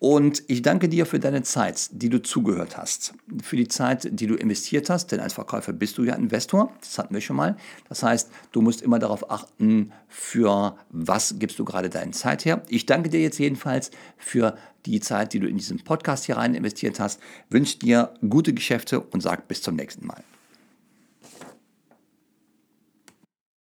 Und 0.00 0.42
ich 0.46 0.62
danke 0.62 0.88
dir 0.88 1.04
für 1.04 1.20
deine 1.20 1.42
Zeit, 1.42 1.90
die 1.92 2.08
du 2.08 2.22
zugehört 2.22 2.78
hast, 2.78 3.12
für 3.42 3.56
die 3.56 3.68
Zeit, 3.68 4.08
die 4.10 4.26
du 4.26 4.34
investiert 4.34 4.88
hast, 4.88 5.12
denn 5.12 5.20
als 5.20 5.34
Verkäufer 5.34 5.74
bist 5.74 5.98
du 5.98 6.04
ja 6.04 6.14
Investor, 6.14 6.72
das 6.80 6.96
hatten 6.96 7.12
wir 7.12 7.20
schon 7.20 7.36
mal. 7.36 7.54
Das 7.90 8.02
heißt, 8.02 8.30
du 8.52 8.62
musst 8.62 8.80
immer 8.80 8.98
darauf 8.98 9.30
achten, 9.30 9.92
für 10.08 10.74
was 10.88 11.38
gibst 11.38 11.58
du 11.58 11.66
gerade 11.66 11.90
deine 11.90 12.12
Zeit 12.12 12.46
her. 12.46 12.62
Ich 12.68 12.86
danke 12.86 13.10
dir 13.10 13.20
jetzt 13.20 13.38
jedenfalls 13.38 13.90
für 14.16 14.56
die 14.86 15.00
Zeit, 15.00 15.34
die 15.34 15.38
du 15.38 15.46
in 15.46 15.58
diesen 15.58 15.84
Podcast 15.84 16.24
hier 16.24 16.38
rein 16.38 16.54
investiert 16.54 16.98
hast, 16.98 17.20
wünsche 17.50 17.78
dir 17.78 18.14
gute 18.26 18.54
Geschäfte 18.54 19.00
und 19.00 19.20
sag 19.20 19.48
bis 19.48 19.60
zum 19.60 19.76
nächsten 19.76 20.06
Mal. 20.06 20.24